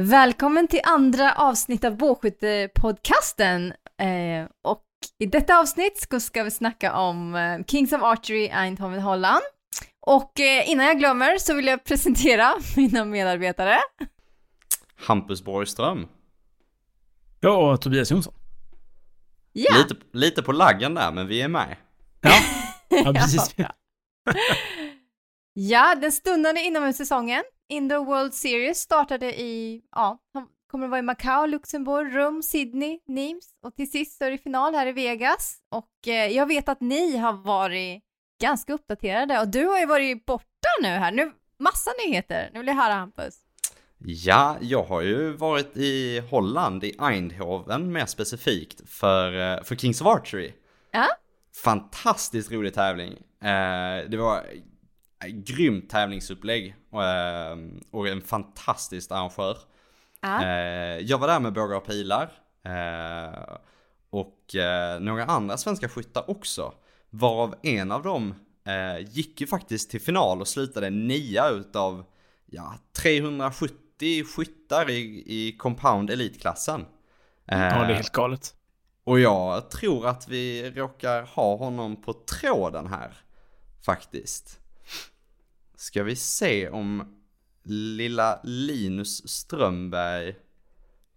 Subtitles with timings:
[0.00, 3.72] Välkommen till andra avsnitt av Bågskyttepodcasten.
[3.98, 4.84] Eh, och
[5.18, 9.40] i detta avsnitt ska, ska vi snacka om eh, Kings of Archery Eindhoven, Holland.
[10.00, 13.78] Och eh, innan jag glömmer så vill jag presentera mina medarbetare.
[14.96, 16.08] Hampus Borgström.
[17.40, 18.34] Ja, och Tobias Jonsson.
[19.52, 21.76] Ja, Lite, lite på laggen där, men vi är med.
[22.20, 22.34] Ja,
[23.04, 23.54] ja precis.
[23.56, 23.72] Ja.
[25.52, 30.18] ja den stundande inomhussäsongen, Indoor World Series, startade i, ja,
[30.70, 34.38] kommer att vara i Macau, Luxemburg, Rom, Sydney, Nimes och till sist så är det
[34.38, 35.58] final här i Vegas.
[35.68, 38.02] Och eh, jag vet att ni har varit
[38.40, 42.50] ganska uppdaterade och du har ju varit borta nu här, nu massa nyheter.
[42.52, 43.34] Nu vill jag höra Hampus.
[43.98, 50.00] Ja, jag har ju varit i Holland, i Eindhoven mer specifikt, för, eh, för Kings
[50.00, 50.52] of Archery.
[50.90, 51.06] Ja,
[51.64, 53.12] Fantastiskt rolig tävling.
[53.40, 54.46] Eh, det var
[55.24, 57.56] grymt tävlingsupplägg och, eh,
[57.90, 59.56] och en fantastisk arrangör.
[60.20, 60.42] ja.
[60.44, 62.32] Eh, jag var där med bågar och pilar.
[62.64, 63.56] Eh,
[64.10, 66.74] och eh, några andra svenska skyttar också.
[67.10, 68.34] Varav en av dem
[68.66, 72.04] eh, gick ju faktiskt till final och slutade nia utav
[72.46, 76.80] ja, 370 skyttar i, i compound elitklassen.
[77.48, 78.54] Eh, Ja, det är helt galet.
[79.04, 83.12] och jag tror att vi råkar ha honom på tråden här.
[83.86, 84.60] Faktiskt.
[85.76, 87.16] Ska vi se om
[87.62, 90.36] lilla Linus Strömberg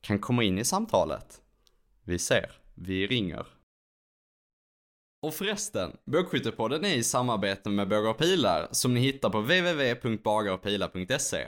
[0.02, 1.41] kan komma in i samtalet.
[2.03, 2.52] Vi ser.
[2.75, 3.47] Vi ringer.
[5.21, 11.47] Och förresten, Bågskyttepodden är i samarbete med Bågar och Pilar som ni hittar på www.bagarochpilar.se.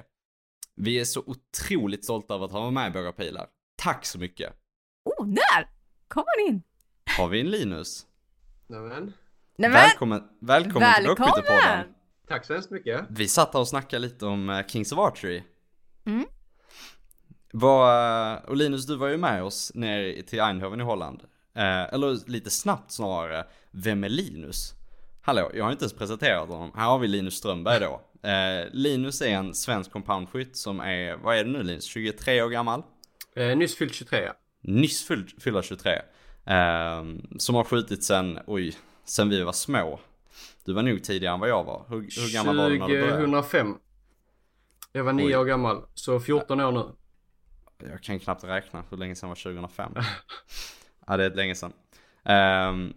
[0.75, 3.47] Vi är så otroligt stolta över att ha med Bågar och Pilar.
[3.75, 4.53] Tack så mycket!
[5.03, 5.69] Oh, där
[6.07, 6.63] kom han in.
[7.17, 8.07] Har vi en Linus?
[8.67, 9.13] Nämen,
[9.55, 11.31] Nej men, Välkommen, välkommen, till Välkommen!
[11.31, 11.93] Bågskyttepodden.
[12.31, 13.05] Tack så hemskt mycket.
[13.09, 15.43] Vi satt och snackade lite om eh, Kings of Archery.
[16.05, 16.25] Mm.
[17.53, 21.23] Vad, eh, och Linus, du var ju med oss ner till Eindhoven i Holland.
[21.55, 24.73] Eh, eller lite snabbt snarare, vem är Linus?
[25.21, 26.71] Hallå, jag har inte ens presenterat honom.
[26.75, 28.01] Här har vi Linus Strömberg då.
[28.29, 32.49] Eh, Linus är en svensk compoundskytt som är, vad är det nu Linus, 23 år
[32.49, 32.83] gammal?
[33.35, 34.29] Eh, nyss fyllt 23.
[34.61, 35.91] Nyss fylld, fyllda 23.
[35.91, 37.03] Eh,
[37.37, 39.99] som har skjutit sen, oj, sen vi var små.
[40.65, 41.85] Du var nog tidigare än vad jag var.
[41.89, 43.17] Hur, hur gammal var du när du började?
[43.17, 43.75] 2005.
[44.91, 45.37] Jag var 9 Oj.
[45.37, 46.85] år gammal, så 14 år nu.
[47.89, 49.91] Jag kan knappt räkna, hur länge sedan var 2005?
[51.07, 51.73] ja, det är länge sedan.
[52.23, 52.93] Um,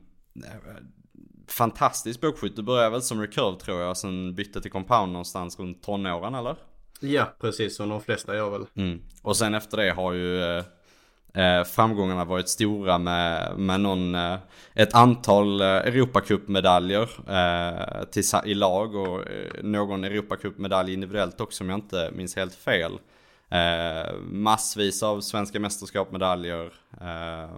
[1.49, 5.59] fantastisk bågskytt, du började väl som recurve tror jag, och sen bytte till compound någonstans
[5.59, 6.57] runt tonåren eller?
[7.01, 8.67] Ja, precis som de flesta gör väl.
[8.75, 9.01] Mm.
[9.23, 10.63] Och sen efter det har ju
[11.35, 14.39] eh, eh, framgångarna varit stora med, med någon, eh,
[14.75, 21.77] ett antal eh, Europacupmedaljer eh, i lag och eh, någon Europacupmedalj individuellt också om jag
[21.79, 22.99] inte minns helt fel.
[23.49, 26.73] Eh, massvis av svenska mästerskapsmedaljer.
[27.01, 27.51] Eh,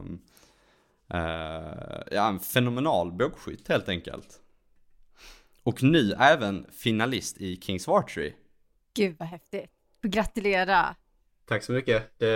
[1.14, 4.40] eh, ja, en fenomenal bågskytt helt enkelt.
[5.62, 8.32] Och nu även finalist i Kings of Archery.
[8.94, 9.70] gud vad häftigt.
[10.02, 10.96] Gratulera.
[11.48, 12.18] Tack så mycket.
[12.18, 12.26] Det,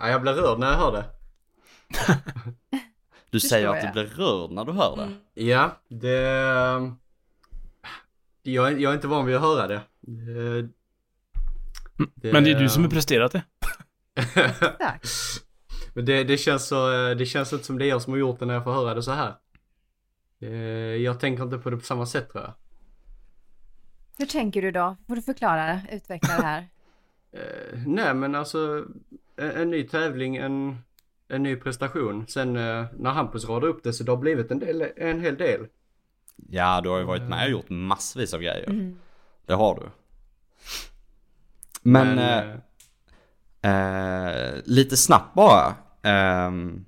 [0.00, 1.04] ja, jag blir rörd när jag hör det.
[3.30, 5.02] Du säger att du blir rörd när du hör det.
[5.02, 5.18] Mm.
[5.34, 6.20] Ja, det...
[8.42, 9.80] Jag, är- jag är inte van vid att höra det.
[10.00, 10.62] det,
[12.14, 13.42] det Men det är du som har presterat det.
[14.78, 15.02] Tack.
[15.94, 18.38] Men det, det, känns så, det känns inte som det är jag som har gjort
[18.38, 19.34] det när jag får höra det så här.
[20.96, 22.52] Jag tänker inte på det på samma sätt tror jag.
[24.18, 24.96] Hur tänker du då?
[25.08, 26.68] Får du förklara, utveckla det här?
[27.36, 28.84] Eh, nej men alltså
[29.36, 30.78] en, en ny tävling, en,
[31.28, 32.26] en ny prestation.
[32.28, 35.36] Sen eh, när Hampus radade upp det så det har blivit en, del, en hel
[35.36, 35.66] del.
[36.50, 38.70] Ja, du har ju varit med och gjort massvis av grejer.
[38.70, 38.98] Mm.
[39.46, 39.82] Det har du.
[41.82, 42.58] Men, Men,
[43.62, 45.74] eh, eh, lite snabbt bara.
[46.02, 46.84] ehm,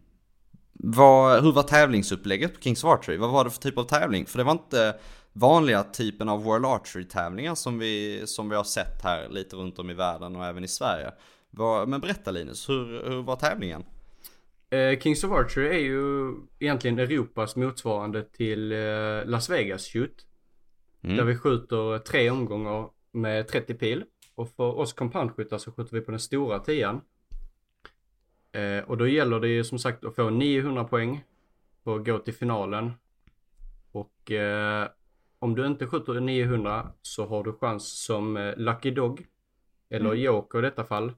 [0.73, 3.17] vad, hur var tävlingsupplägget på Kings of Archery?
[3.17, 4.27] Vad var det för typ av tävling?
[4.27, 4.95] För det var inte
[5.41, 9.79] vanliga typen av World Archery tävlingar som vi, som vi har sett här lite runt
[9.79, 11.13] om i världen och även i Sverige.
[11.51, 13.85] Vad, men berätta Linus, hur, hur var tävlingen?
[14.71, 20.27] eh, Kings of Archery är ju egentligen Europas motsvarande till eh, Las Vegas shoot.
[21.03, 21.17] Mm.
[21.17, 24.05] Där vi skjuter tre omgångar med 30 pil.
[24.35, 27.01] Och för oss compoundskyttar så skjuter vi på den stora tian.
[28.53, 31.25] Eh, och då gäller det ju som sagt att få 900 poäng
[31.85, 32.93] för att gå till finalen.
[33.93, 34.89] Och eh,
[35.39, 39.27] om du inte skjuter 900 så har du chans som eh, Lucky Dog.
[39.91, 40.21] Eller Mm.
[40.21, 41.13] Joker i detta fall.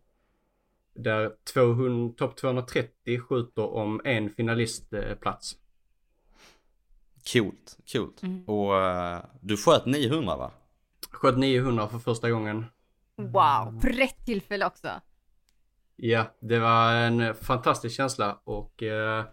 [0.95, 5.57] Där 200, topp 230 skjuter om en finalistplats.
[7.33, 8.23] Coolt, coolt.
[8.23, 8.45] Mm.
[8.45, 10.51] Och eh, du sköt 900 va?
[11.11, 12.65] Sköt 900 för första gången.
[13.17, 14.89] Wow, på rätt tillfälle också.
[15.97, 19.25] Ja, det var en fantastisk känsla och eh,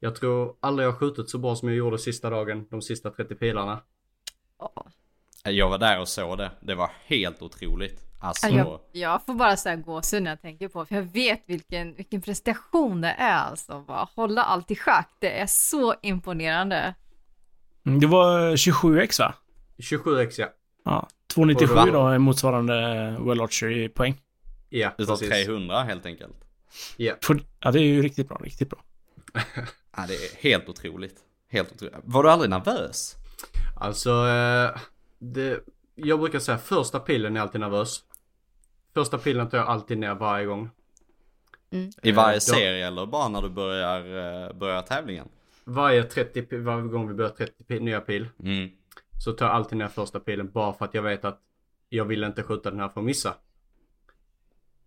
[0.00, 3.34] jag tror aldrig jag skjutit så bra som jag gjorde sista dagen, de sista 30
[3.34, 3.82] pilarna.
[5.42, 6.50] Jag var där och såg det.
[6.60, 8.00] Det var helt otroligt.
[8.20, 11.94] Alltså, Jag, jag får bara här gåshud när jag tänker på, för jag vet vilken,
[11.94, 13.80] vilken prestation det är alltså.
[13.80, 16.94] Bara hålla allt i schack, det är så imponerande.
[17.86, 19.34] Mm, Det var 27x va?
[19.78, 20.46] 27x ja.
[20.84, 21.08] Ja.
[21.26, 21.86] 297 Va?
[21.86, 22.74] då är motsvarande
[23.20, 24.20] Well Archer i poäng.
[24.68, 25.46] Ja, utav precis.
[25.46, 26.36] 300 helt enkelt.
[26.96, 27.14] Ja.
[27.60, 28.78] Ja, det är ju riktigt bra, riktigt bra.
[29.96, 31.16] Ja, det är helt otroligt.
[31.50, 31.94] Helt otroligt.
[32.04, 33.16] Var du aldrig nervös?
[33.76, 34.80] Alltså, eh,
[35.18, 35.60] det,
[35.94, 38.04] jag brukar säga första pilen är alltid nervös.
[38.94, 40.70] Första pilen tar jag alltid ner varje gång.
[42.02, 43.98] I varje då- serie eller bara när du börjar,
[44.46, 45.28] eh, börjar tävlingen?
[45.64, 48.70] Varje, 30, pi- varje gång vi börjar 30 pi- nya pil Mm.
[49.24, 51.40] så tar jag alltid ner första pilen bara för att jag vet att
[51.88, 53.34] jag vill inte skjuta den här för att missa.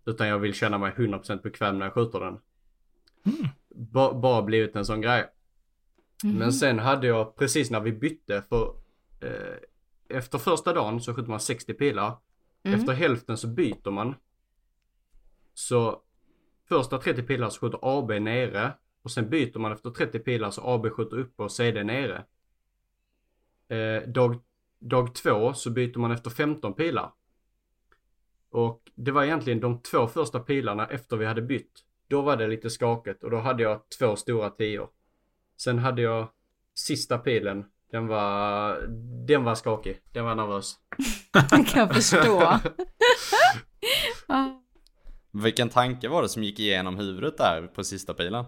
[0.06, 2.40] Utan jag vill känna mig 100% bekväm när jag skjuter den.
[3.70, 5.26] Ba, bara blivit en sån grej.
[6.24, 8.76] Men sen hade jag precis när vi bytte för
[9.22, 9.58] eh,
[10.10, 12.18] efter första dagen så skjuter man 60 pilar.
[12.64, 12.80] Mm.
[12.80, 14.16] Efter hälften så byter man.
[15.54, 16.02] Så
[16.70, 20.62] första 30 pilar så skjuter AB nere och sen byter man efter 30 pilar så
[20.62, 22.26] AB skjuter upp och CD nere.
[23.68, 24.42] Eh, dag,
[24.80, 27.12] dag två så byter man efter 15 pilar.
[28.50, 31.84] Och det var egentligen de två första pilarna efter vi hade bytt.
[32.08, 34.90] Då var det lite skaket och då hade jag två stora tior.
[35.58, 36.28] Sen hade jag
[36.76, 37.66] sista pilen.
[37.92, 38.82] Den var,
[39.28, 40.02] den var skakig.
[40.12, 40.76] Den var nervös.
[41.50, 42.60] kan jag förstå.
[44.28, 44.62] Ja.
[45.32, 48.46] Vilken tanke var det som gick igenom huvudet där på sista pilen?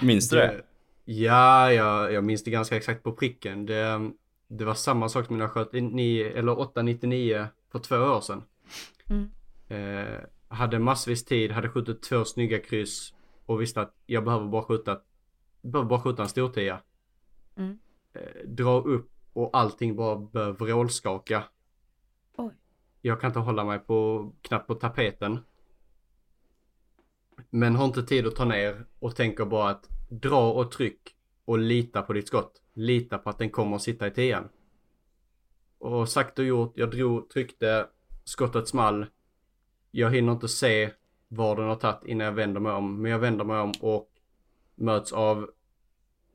[0.00, 0.62] Minns du det?
[1.04, 3.66] Ja, jag, jag minns det ganska exakt på pricken.
[3.66, 4.10] Det,
[4.48, 8.20] det var samma sak som när jag sköt i nio- eller 899 för två år
[8.20, 8.42] sedan.
[9.10, 9.30] Mm.
[9.68, 10.18] Eh,
[10.48, 13.14] hade massvis tid, hade skjutit två snygga kryss
[13.46, 15.00] och visste att jag behöver bara skjuta,
[15.62, 16.80] behöver bara skjuta en stortia.
[17.56, 17.78] Mm.
[18.12, 21.44] Eh, dra upp och allting bara börjar vrålskaka.
[22.36, 22.54] Oj.
[23.00, 25.38] Jag kan inte hålla mig på, knappt på tapeten.
[27.50, 31.58] Men har inte tid att ta ner och tänker bara att dra och tryck och
[31.58, 32.62] lita på ditt skott.
[32.72, 34.48] Lita på att den kommer att sitta i tian.
[35.78, 37.86] Och sagt och gjort, jag drog, tryckte,
[38.24, 39.06] skottet small.
[39.90, 40.90] Jag hinner inte se
[41.28, 43.02] var den har tagit innan jag vänder mig om.
[43.02, 44.11] Men jag vänder mig om och
[44.82, 45.50] möts av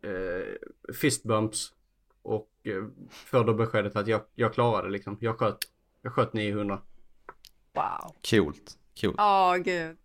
[0.03, 1.71] eh, fistbumps.
[2.21, 5.17] Och eh, får då beskedet att jag, jag klarade liksom.
[5.21, 5.57] Jag sköt,
[6.01, 6.79] jag sköt 900.
[7.73, 8.15] Wow.
[8.29, 8.77] Coolt.
[9.01, 9.15] Coolt.
[9.19, 9.97] Åh gud.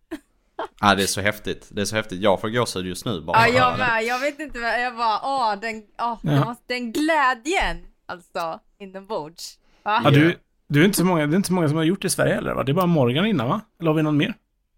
[0.81, 1.69] Ja, det är så häftigt.
[1.71, 2.21] Det är så häftigt.
[2.21, 4.05] Jag får gåshud just nu bara Ja, jag med.
[4.05, 6.19] Jag vet inte vad, jag bara, åh, den, åh, Ja.
[6.23, 9.59] den, måste- den glädjen, alltså, inombords.
[9.83, 10.01] Va?
[10.05, 10.11] Ja, Ja.
[10.11, 10.37] du,
[10.67, 12.11] du är inte så många, det är inte så många som har gjort det i
[12.11, 12.63] Sverige heller va?
[12.63, 13.61] Det är bara Morgan innan va?
[13.81, 14.35] Eller har vi någon mer?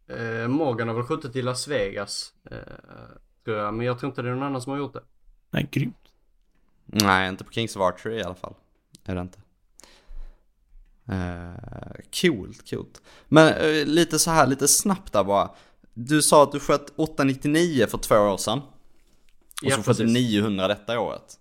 [0.09, 2.33] Eh, Morgan har väl skjutit i Las Vegas.
[2.51, 2.59] Eh.
[3.53, 5.03] Men jag tror inte det är någon annan som har gjort det.
[5.51, 5.97] Nej, grymt.
[6.87, 8.55] Nej, inte på Kings of Archery i alla fall.
[9.05, 9.39] Är det inte.
[11.13, 13.03] Uh, coolt, coolt.
[13.29, 15.51] Men eh, lite så här, lite snabbt där bara.
[15.95, 18.59] Du sa att du sköt 899 för två år sedan.
[18.59, 18.65] Och
[19.63, 20.33] Ja, så sköt du precis.
[20.33, 21.39] 900 detta året.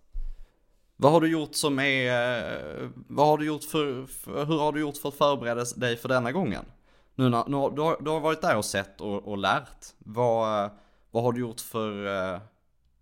[0.95, 2.81] Vad har du gjort som är...
[2.83, 4.05] eh, Vad har du gjort för...
[4.05, 6.65] för hur har du gjort för att förbereda dig för denna gången?
[7.15, 9.85] Nu när, nu har, du, har, du har varit där och sett och, och lärt.
[9.97, 10.69] Vad,
[11.13, 12.05] vad har du gjort för...
[12.05, 12.41] eh,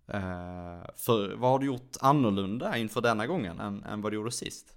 [0.06, 4.30] eh, för vad har du gjort annorlunda inför denna gången än, än vad du gjorde
[4.30, 4.76] sist?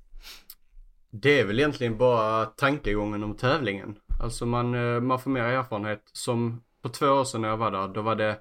[1.09, 3.99] Det är väl egentligen bara tankegången om tävlingen.
[4.21, 6.09] Alltså man, eh, man får mer erfarenhet.
[6.13, 8.39] Som på två år sedan när jag var där, då var det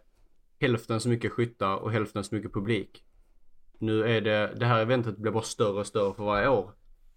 [0.61, 3.05] hälften så mycket skyttar och hälften så mycket publik.
[3.79, 6.71] Nu är det, det här eventet blir bara större och större för varje år.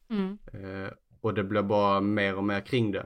[0.10, 0.38] Mm.
[0.54, 0.92] Eh,
[1.22, 3.06] och det blir bara mer och mer kring det.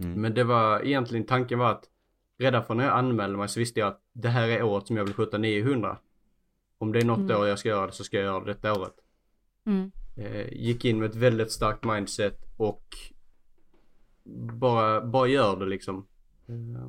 [0.00, 0.20] Mm.
[0.20, 1.84] Men det var egentligen tanken var att
[2.40, 4.96] redan från när jag anmälde mig så visste jag att det här är året som
[4.96, 5.98] jag vill skjuta 900.
[6.78, 7.36] Om det är något Mm.
[7.40, 8.94] år jag ska göra det så ska jag göra det detta året.
[9.66, 9.92] Mm.
[10.16, 12.84] Eh, gick in med ett väldigt starkt mindset och
[14.52, 16.06] bara, bara gör det liksom.
[16.48, 16.88] Eh,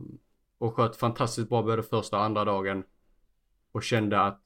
[0.58, 2.84] och sköt fantastiskt bra både första och andra dagen.
[3.72, 4.42] Och kände att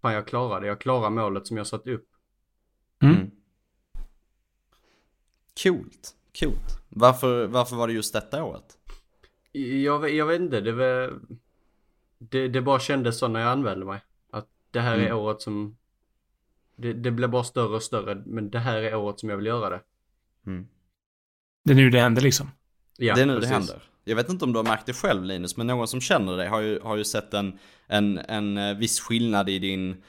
[0.00, 2.08] fan jag klarade, jag klarar målet som jag satt upp.
[3.02, 3.16] Mm.
[3.16, 3.30] Mm.
[5.62, 6.78] Coolt, coolt.
[6.88, 8.78] Varför, varför var det just detta året?
[9.58, 11.20] Jag, vet- jag vet inte, det var...
[12.18, 14.00] Det, det bara kändes så när jag anmälde mig.
[14.30, 15.16] Att det här är Mm.
[15.18, 15.76] året som...
[16.76, 19.46] Det, det blir bara större och större, men det här är året som jag vill
[19.46, 19.80] göra det.
[20.46, 20.66] Mm.
[21.64, 22.50] Det är nu det händer liksom.
[22.96, 23.48] Ja, det är nu precis.
[23.50, 23.82] det händer.
[24.04, 26.48] Jag vet inte om du har märkt det själv Linus, men någon som känner dig
[26.48, 30.02] har ju, har ju sett en, en, en eh, viss skillnad i din,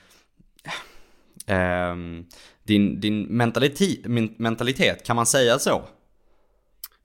[1.46, 2.26] ehm,
[2.64, 4.06] din, din mentalitet,
[4.38, 5.84] mentalitet, kan man säga så?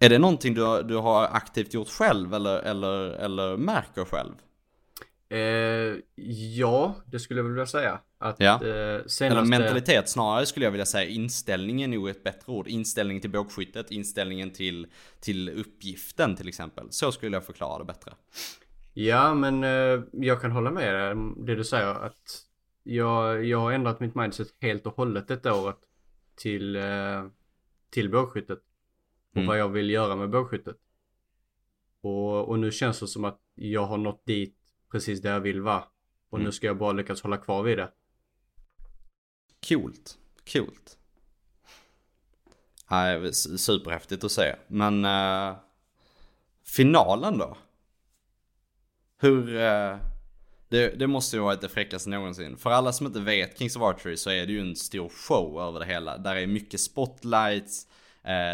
[0.03, 4.33] Är det någonting du, du har aktivt gjort själv eller, eller, eller märker själv?
[5.29, 5.97] Eh,
[6.57, 8.01] ja, det skulle jag vilja säga.
[8.19, 8.55] Att, Ja.
[8.55, 9.27] eh, senaste...
[9.27, 11.09] Eller mentalitet snarare skulle jag vilja säga.
[11.11, 12.69] Inställningen är nog ett bättre ord.
[12.69, 14.87] Inställningen till bågskyttet, inställningen till,
[15.21, 16.87] till uppgiften till exempel.
[16.91, 18.13] Så skulle jag förklara det bättre.
[18.93, 21.15] Ja, men eh, jag kan hålla med dig
[21.47, 22.05] det du säger.
[22.05, 22.45] Att
[22.83, 25.79] jag, jag har ändrat mitt mindset helt och hållet detta året
[26.37, 27.25] till, eh,
[27.91, 28.59] till bågskyttet.
[29.31, 29.47] Och Mm.
[29.49, 30.77] vad jag vill göra med bågskyttet.
[32.01, 34.57] Och, och nu känns det som att jag har nått dit
[34.91, 35.85] precis där jag vill vara.
[36.31, 36.45] Och Mm.
[36.47, 37.93] nu ska jag bara lyckas hålla kvar vid det.
[39.69, 40.19] Coolt,
[40.53, 40.99] coolt.
[42.91, 44.57] Nej, superhäftigt att se.
[44.69, 45.57] Men eh,
[46.65, 47.57] finalen då?
[49.19, 49.57] Hur...
[49.57, 49.97] eh,
[50.69, 52.57] det, det måste ju vara det fräckaste någonsin.
[52.57, 55.61] För alla som inte vet Kings of Archery så är det ju en stor show
[55.63, 56.19] över det hela.
[56.19, 57.87] Där är mycket spotlights,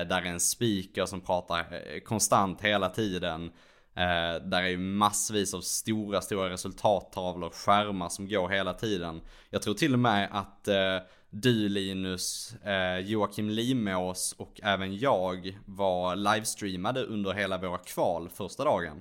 [0.08, 3.50] där är en speaker som pratar eh, konstant hela tiden.
[3.94, 9.20] Eh, där är massvis av stora, stora resultattavlor, skärmar som går hela tiden.
[9.50, 10.98] Jag tror till och med att eh,
[11.30, 18.64] du Linus, eh, Joakim Limås och även jag var livestreamade under hela våra kval första
[18.64, 19.00] dagen.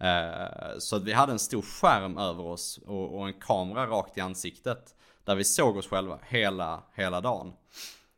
[0.00, 4.20] Eh, så att vi hade en stor skärm över oss och, en kamera rakt i
[4.20, 4.94] ansiktet.
[5.24, 7.52] Där vi såg oss själva hela, hela dagen.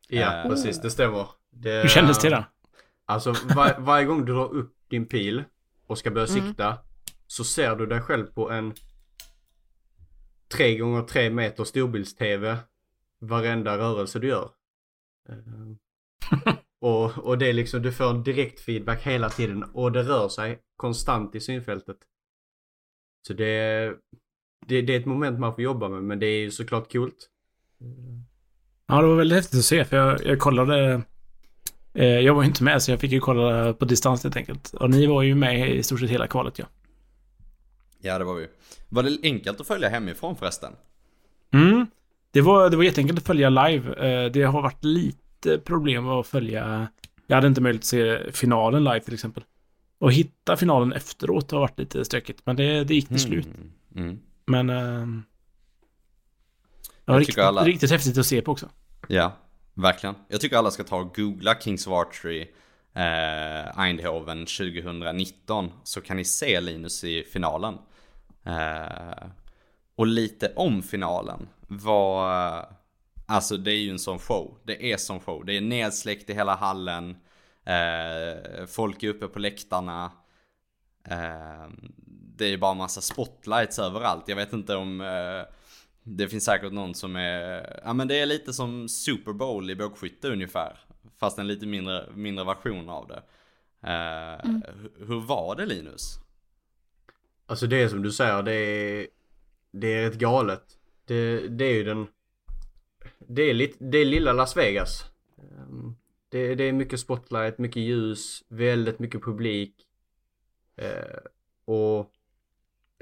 [0.07, 0.81] Ja, Eh, precis.
[0.81, 1.27] Det stämmer.
[1.51, 2.45] Det, Hur kändes det då?
[3.05, 5.43] Alltså var, varje gång du drar upp din pil
[5.87, 6.77] och ska börja sikta
[7.27, 8.73] så ser du dig själv på en
[10.53, 12.57] 3 gånger 3 meter storbilds-tv
[13.19, 14.49] varenda rörelse du gör.
[15.29, 15.37] Eh,
[16.81, 20.29] och, och det är liksom, du får en direkt feedback hela tiden och det rör
[20.29, 21.97] sig konstant i synfältet.
[23.27, 23.95] Så det,
[24.67, 27.29] det, det är ett moment man får jobba med men det är ju såklart coolt.
[28.87, 31.01] Ja, det var väldigt häftigt att se för jag, jag kollade...
[31.93, 34.73] Eh, jag var ju inte med så jag fick ju kolla på distans helt enkelt.
[34.73, 36.65] Och ni var ju med i stort sett hela kvalet ja.
[38.01, 38.47] Ja det var vi.
[38.89, 40.73] Var det enkelt att följa hemifrån förresten?
[41.53, 41.85] Mm.
[42.31, 43.93] Det var, det var jätteenkelt att följa live.
[44.25, 46.87] Eh, det har varit lite problem att följa...
[47.27, 49.43] Jag hade inte möjlighet att se finalen live till exempel.
[49.99, 52.41] Och hitta finalen efteråt har varit lite stökigt.
[52.45, 53.47] Men det, det gick till slut.
[53.47, 54.05] Mm.
[54.07, 54.19] Mm.
[54.45, 54.69] Men...
[54.69, 55.23] ehm,
[57.05, 58.69] ja, riktigt, alla- riktigt häftigt att se på också.
[59.07, 59.37] Ja,
[59.81, 60.15] verkligen.
[60.27, 62.47] Jag tycker alla ska ta och googla Kings of Archery
[62.93, 67.77] eh, Eindhoven 2019 så kan ni se Linus i finalen.
[68.43, 69.27] Eh,
[69.95, 72.63] och lite om finalen var, eh,
[73.25, 74.57] alltså det är ju en sån show.
[74.63, 75.45] Det är sån show.
[75.45, 77.17] Det är nedsläckt i hela hallen.
[77.65, 80.11] Eh, folk är uppe på läktarna.
[81.07, 81.69] Eh,
[82.37, 84.23] det är ju bara massa spotlights överallt.
[84.27, 85.53] Jag vet inte om eh,
[86.03, 89.75] det finns säkert någon som är, ja men det är lite som Super Bowl i
[89.75, 90.79] bågskytte ungefär.
[91.19, 93.23] Fast en lite mindre, mindre version av det.
[93.83, 96.15] Eh, hu- Hur var det Linus?
[97.45, 99.07] Alltså det är som du säger, det är,
[99.71, 100.63] det är rätt galet.
[101.05, 102.07] Det, det är ju den,
[103.27, 105.05] det är lite, det är lilla Las Vegas.
[105.37, 105.95] Ehm,
[106.29, 109.75] Det, det är mycket spotlight, mycket ljus, väldigt mycket publik.
[110.75, 111.17] Eh,
[111.65, 112.11] och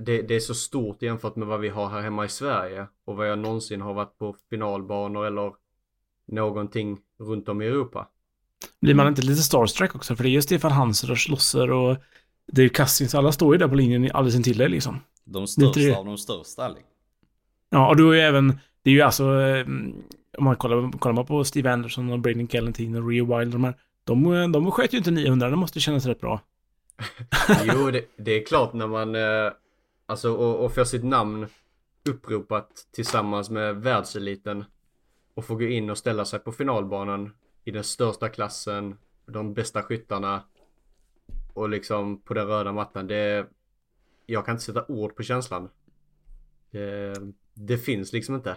[0.01, 3.15] det, det är så stort jämfört med vad vi har här hemma i Sverige och
[3.15, 5.51] vad jag någonsin har varit på finalbanor eller
[6.27, 8.07] någonting runt om i Europa.
[8.81, 10.15] Blir man inte lite starstruck också?
[10.15, 11.97] För det är ju Stefan Hanser och Schlosser och
[12.47, 13.15] det är ju Cassins.
[13.15, 14.99] Alla står ju där på linjen alldeles intill dig liksom.
[15.25, 15.83] De Det inte det.
[15.83, 16.67] största av de största.
[16.67, 16.85] liksom.
[17.69, 19.65] Ja, och då är ju även, det är ju alltså, eh,
[20.37, 23.63] om man kollar, kollar man på Steve Anderson och Braden Galantine och Rio Wild, de
[23.63, 26.41] här, de, de sköt ju inte 900, det måste kännas rätt bra.
[27.63, 29.51] Jo, det, det är klart när man, eh,
[30.09, 31.47] alltså och, och få sitt namn
[32.09, 34.65] uppropat tillsammans med världseliten
[35.33, 39.83] och få gå in och ställa sig på finalbanan i den största klassen, de bästa
[39.83, 40.43] skyttarna
[41.53, 43.07] och liksom på den röda mattan.
[43.07, 43.47] Det,
[44.25, 45.69] jag kan inte sätta ord på känslan.
[46.71, 47.15] Det,
[47.53, 48.55] det finns liksom inte.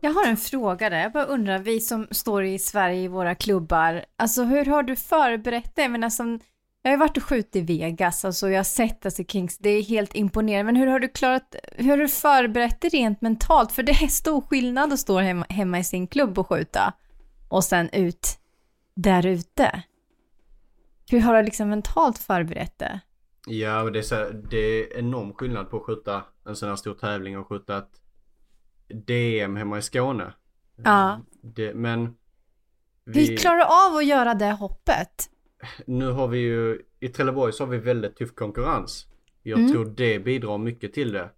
[0.00, 1.02] Jag har en fråga där.
[1.02, 4.96] Jag bara undrar, vi som står i Sverige i våra klubbar, alltså hur har du
[4.96, 5.88] förberett dig?
[5.88, 6.38] Men alltså,
[6.90, 9.82] jag har varit och skjutit i Vegas, alltså jag har sett alltså Kings, det är
[9.82, 10.72] helt imponerande.
[10.72, 13.72] Men hur har du klarat, hur har du förberett dig rent mentalt?
[13.72, 16.92] För det är stor skillnad att stå hemma, hemma i sin klubb och skjuta
[17.48, 18.38] och sen ut
[18.94, 19.82] där ute.
[21.10, 23.00] Hur har du liksom mentalt förberett dig?
[23.46, 26.76] Ja, men det är, så, det är enorm skillnad på att skjuta en sån här
[26.76, 28.00] stor tävling och skjuta ett
[29.06, 30.32] DM hemma i Skåne.
[30.76, 31.20] Ja.
[31.42, 32.16] Det, men
[33.04, 35.30] Hur klarar du av att göra det hoppet?
[35.86, 39.06] Nu har vi ju, i Trelleborg så har vi väldigt tuff konkurrens.
[39.42, 39.72] Jag Mm.
[39.72, 41.30] tror det bidrar mycket till det.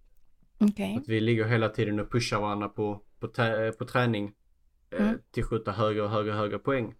[0.57, 0.95] Okej.
[1.01, 4.33] Att vi ligger hela tiden och pushar varandra på, på, tä- på träning.
[4.91, 5.19] eh, Mm.
[5.31, 6.95] Till skjuta högre och högre och högre poäng.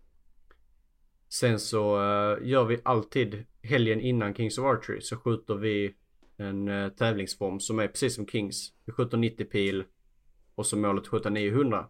[1.30, 5.96] Sen så uh, gör vi alltid helgen innan Kings of Archery så skjuter vi
[6.38, 8.74] en uh, tävlingsform som är precis som Kings.
[8.86, 9.84] Vi skjuter 90 pil
[10.56, 11.88] och så målet skjuta 900.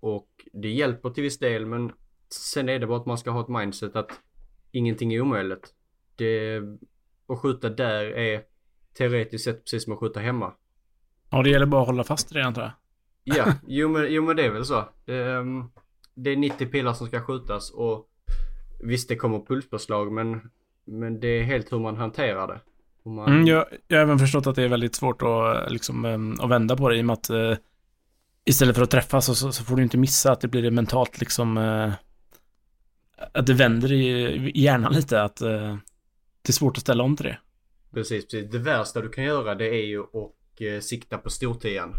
[0.00, 1.92] Och det hjälper till viss del men
[2.40, 4.10] sen är det bara att man ska ha ett mindset att
[4.72, 5.74] ingenting är omöjligt.
[6.16, 6.60] Det,
[7.28, 8.42] att skjuta där är
[8.98, 10.52] teoretiskt sett precis som att skjuta hemma.
[11.30, 12.72] Ja, det gäller bara att hålla fast i det antar jag.
[13.24, 14.88] Ja, jo men, jo, men det är väl så.
[15.04, 15.64] Det, ehm,
[16.14, 18.08] det är 90 pilar som ska skjutas och
[18.80, 20.50] visst det kommer pulspåslag men,
[20.84, 22.60] men det är helt hur man hanterar det.
[23.10, 26.40] Man, Mm, jag, jag har även förstått att det är väldigt svårt att, liksom, em,
[26.40, 27.56] att vända på det i och med att eh,
[28.44, 31.20] istället för att träffas så, så, så får du inte missa att det blir mentalt
[31.20, 31.92] liksom eh,
[33.16, 35.76] att det vänder i, hjärnan lite att eh,
[36.42, 37.38] det är svårt att ställa om till det.
[37.92, 38.50] Precis, precis.
[38.50, 41.94] Det värsta du kan göra det är ju att eh, sikta på stortian.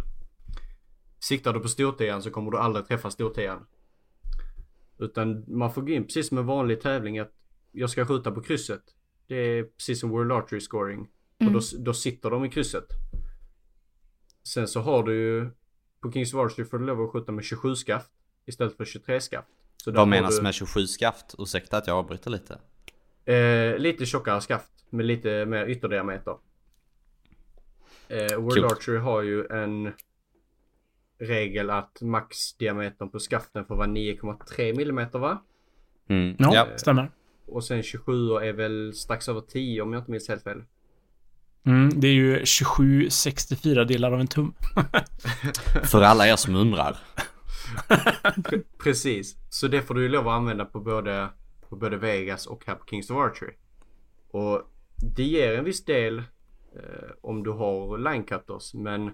[1.19, 3.65] Siktar du på stortian så kommer du aldrig träffa stortian.
[4.99, 7.31] Utan man får gå in precis som en vanlig tävling att
[7.71, 8.81] jag ska skjuta på krysset.
[9.27, 11.07] Det är precis som World Archery Scoring.
[11.39, 11.55] Mm.
[11.55, 12.87] Och då, då sitter de i krysset.
[14.43, 15.49] Sen så har du ju
[16.01, 18.11] på Kings of Archery får du lov att skjuta med 27 skaft
[18.45, 19.49] istället för 23 skaft.
[19.85, 21.35] Så Vad menas du, med 27 skaft?
[21.37, 22.57] Ursäkta att jag avbryter lite.
[23.25, 26.35] Eh, lite tjockare skaft med lite mer ytterdiameter.
[28.07, 28.65] Eh, World Kul.
[28.65, 29.93] Archery har ju en
[31.19, 35.43] regel att maxdiametern på skaften får vara 9,3 mm va?
[36.09, 36.35] Mm.
[36.39, 36.67] Ja, Ja.
[36.77, 37.11] stämmer.
[37.45, 40.63] Och sen 27 är väl strax över 10 om jag inte minns helt fel.
[41.65, 44.53] Mm, det är ju 27 64 delar av en tum.
[45.83, 46.97] För alla er som undrar.
[48.43, 49.37] Pre- precis.
[49.49, 51.29] Så det får du ju lov att använda på både,
[51.69, 53.53] på både Vegas och här på Kings of Archery.
[54.31, 54.61] Och
[55.15, 56.17] det ger en viss del
[56.75, 59.11] eh, om du har line cutters men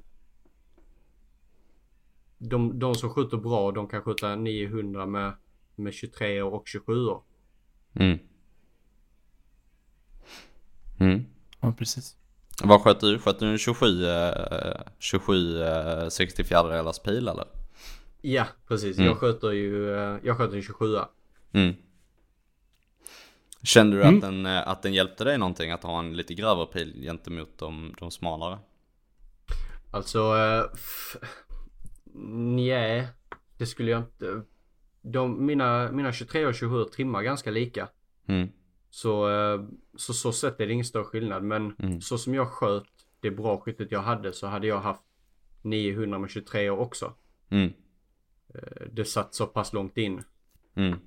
[2.37, 5.33] de, de som skjuter bra de kan skjuta 900 med,
[5.75, 7.23] med 23 och 27 år.
[7.93, 8.19] Mm.
[10.99, 11.25] Mm.
[11.59, 12.15] Ja, precis.
[12.63, 13.19] Vad sköt du?
[13.19, 14.31] Sköt du en 27, eh,
[14.99, 17.45] 27 eh, 64 delars pil eller?
[18.21, 18.97] Ja, precis.
[18.97, 19.07] Mm.
[19.09, 20.97] Jag sköter ju eh, jag sköter en 27
[21.53, 21.73] Mm.
[23.63, 24.15] Kände du Mm.
[24.15, 27.57] att, den, eh, att den hjälpte dig någonting att ha en lite grövre pil gentemot
[27.57, 28.59] de, de smalare?
[29.91, 30.63] Alltså, uh,
[32.55, 33.07] nej,
[33.57, 34.41] det skulle jag inte.
[35.01, 37.87] De, mina, mina 23 och 27 trimmar ganska lika.
[38.27, 38.49] Mm.
[38.89, 39.61] Så, eh,
[39.97, 41.43] så så sett är det ingen större skillnad.
[41.43, 42.01] Men Mm.
[42.01, 42.83] så som jag sköt
[43.19, 45.01] det bra skyttet jag hade så hade jag haft
[45.61, 47.13] 900 med 23 år också.
[47.49, 47.73] Mm.
[48.55, 50.23] Eh, Det satt så pass långt in.
[50.75, 50.99] Mm.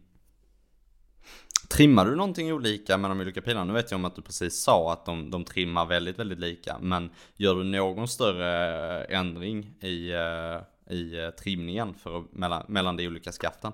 [1.71, 3.65] Trimmar du någonting olika med de olika pilarna?
[3.65, 6.79] Nu vet jag om att du precis sa att de, de trimmar väldigt, väldigt lika.
[6.81, 13.07] Men gör du någon större eh, ändring i, eh, i trimningen för, mellan, mellan de
[13.09, 13.73] olika skaften?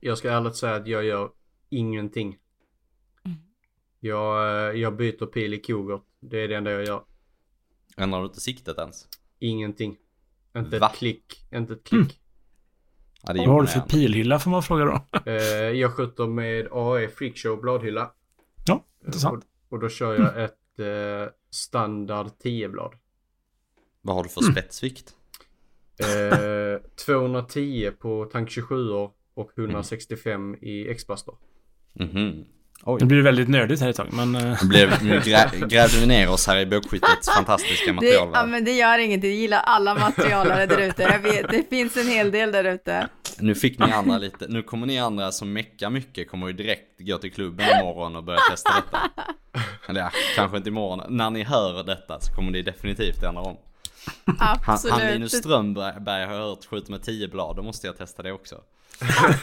[0.00, 1.30] Jag ska ärligt säga att jag gör
[1.68, 2.38] ingenting.
[4.00, 6.02] Jag, eh, jag byter pil i kogert.
[6.20, 7.04] Det är det enda jag gör.
[7.96, 9.08] Ändrar du inte siktet ens?
[9.38, 9.96] Ingenting.
[10.56, 10.86] Inte Va?
[10.86, 11.46] ett klick.
[11.52, 12.21] Inte ett klick.
[13.22, 15.20] Ja, Vad har du för pilhylla får man fråga då?
[15.30, 18.10] Eh, jag skjuter med AE Freakshow bladhylla.
[18.66, 19.44] Ja, intressant.
[19.68, 22.94] Och, och då kör jag ett eh, standard 10-blad.
[24.00, 25.14] Vad har du för spetsvikt?
[25.98, 28.90] Eh, 210 på tank 27
[29.34, 31.34] och 165 i X-Buster.
[31.92, 32.44] Mhm.
[32.84, 33.00] Oj.
[33.00, 34.34] Det blir väldigt nördigt här ett tag, men...
[34.34, 38.30] eh, Nu, blev, nu grä, grävde vi ner oss här i bågskyttets fantastiska Det, material.
[38.34, 41.02] ja, men det gör ingenting, jag gillar alla materialare där ute.
[41.02, 43.08] Jag vet, det finns en hel del där ute.
[43.38, 47.00] Nu fick ni andra lite, nu kommer ni andra som meckar mycket kommer ju direkt
[47.00, 49.10] gå till klubben imorgon och börja testa detta.
[49.88, 51.16] Eller ja, kanske inte imorgon.
[51.16, 53.56] När ni hör detta så kommer ni definitivt ändra om.
[54.38, 54.94] Han, Absolut.
[54.94, 58.56] han Linus Strömberg har hört skjuter med 10 blad, då måste jag testa det också.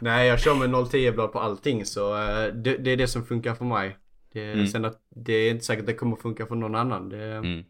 [0.00, 3.54] Nej, jag kör med 010-blad på allting så eh, det, det är det som funkar
[3.54, 3.96] för mig.
[4.32, 4.66] Det, Mm.
[4.66, 7.08] Sen att det är inte säkert att det kommer funka för någon annan.
[7.08, 7.64] Det, Mm.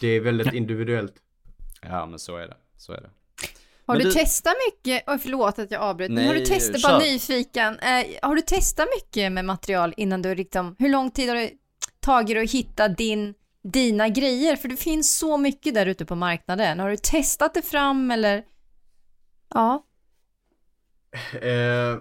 [0.00, 1.14] det är väldigt individuellt.
[1.82, 3.10] Ja men så är det, så är det.
[3.86, 6.48] Har Men du, du- testat mycket, oj förlåt att jag avbröt, men har du Nej,
[6.48, 11.10] testat, bara nyfiken, eh, har du testat mycket med material innan du liksom, hur lång
[11.10, 11.50] tid har det
[12.00, 14.56] tagit att hitta din, dina grejer?
[14.56, 16.78] För det finns så mycket där ute på marknaden.
[16.78, 18.44] Har du testat det fram eller?
[19.54, 19.82] Ja.
[21.42, 21.98] Eh,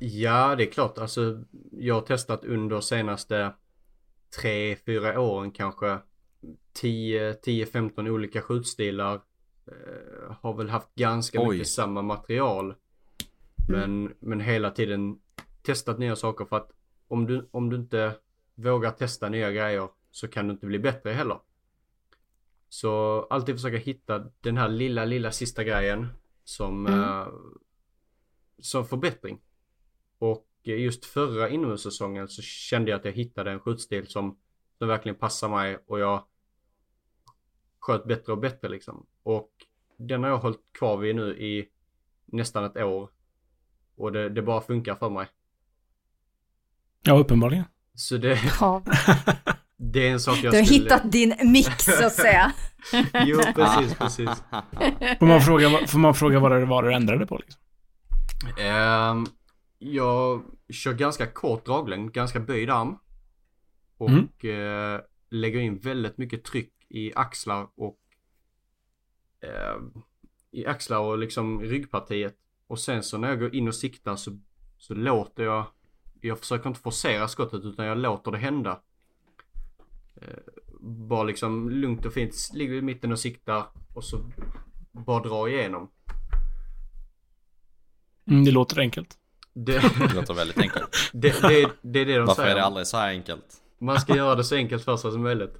[0.00, 0.98] ja, det är klart.
[0.98, 3.52] Alltså, jag har testat under senaste
[4.42, 5.98] 3-4 åren kanske
[6.82, 9.14] 10-15 olika skjutstilar.
[9.66, 11.48] Eh, har väl haft ganska Oj.
[11.48, 12.74] mycket samma material.
[13.68, 15.18] Men, men hela tiden
[15.62, 16.70] testat nya saker för att
[17.08, 18.12] om du, om du inte
[18.54, 21.38] vågar testa nya grejer så kan du inte bli bättre heller.
[22.68, 26.06] Så alltid försöka hitta den här lilla, lilla sista grejen
[26.44, 27.00] som, Mm.
[27.00, 27.26] eh,
[28.60, 29.40] som förbättring.
[30.18, 34.38] Och just förra inomhussäsongen så kände jag att jag hittade en skjutstil som,
[34.78, 36.24] som verkligen passar mig och jag
[37.80, 39.06] sköt bättre och bättre liksom.
[39.22, 39.50] Och
[39.96, 41.68] den har jag hållit kvar vid nu i
[42.26, 43.10] nästan ett år.
[43.96, 45.26] Och det, det bara funkar för mig.
[47.02, 47.64] Ja, uppenbarligen.
[47.94, 48.82] Så det, Ja,
[49.76, 50.80] det är en sak jag du har skulle...
[50.82, 52.52] hittat din mix så att säga.
[53.26, 54.30] Jo, precis, precis.
[55.18, 57.62] Får man fråga, vad- får man fråga vad det var du ändrade på liksom?
[58.58, 59.26] Ehm,
[59.78, 62.98] jag kör ganska kort draglängd, ganska böjd arm.
[63.96, 64.28] Och Mm.
[64.94, 67.98] eh, lägger in väldigt mycket tryck i axlar och
[69.40, 69.76] eh,
[70.50, 72.36] i axlar och liksom ryggpartiet.
[72.66, 74.38] Och sen så när jag går in och siktar så,
[74.78, 75.66] så låter jag,
[76.20, 78.80] jag försöker inte forcera skottet utan jag låter det hända.
[80.16, 80.38] Eh,
[80.80, 84.30] bara liksom lugnt och fint, ligger i mitten och siktar och så
[84.92, 85.90] bara dra igenom.
[88.28, 89.18] Mm, det låter enkelt.
[89.52, 90.96] Det, Det låter väldigt enkelt.
[91.12, 92.54] det, det, det är det de Varför säger.
[92.54, 93.62] är det aldrig så här enkelt?
[93.78, 95.58] Man ska göra det så enkelt för sig som möjligt.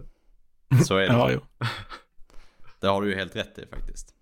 [0.87, 1.13] Så är det.
[1.13, 1.41] Ja, jo.
[2.81, 4.15] Det har du ju helt rätt i faktiskt.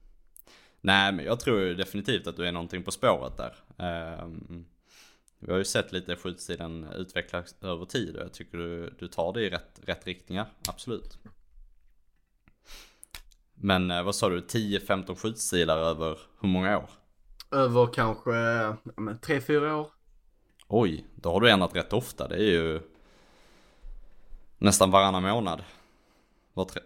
[0.81, 3.55] Nej, men jag tror ju definitivt att du är någonting på spåret där.
[3.79, 4.65] Ehm,
[5.39, 9.33] vi har ju sett lite skjutstilen utvecklas över tid och jag tycker du, du tar
[9.33, 11.19] det i rätt, rätt riktningar, absolut.
[13.55, 16.91] Men eh, vad sa du, 10-15 skjutstilar över hur många år?
[17.51, 18.31] Över kanske
[18.97, 19.91] men, tre, fyra år.
[20.69, 22.29] Oj, då har du ändrat rätt ofta.
[22.29, 22.81] Det är ju
[24.59, 25.65] nästan varannan månad.
[26.53, 26.83] Var tre...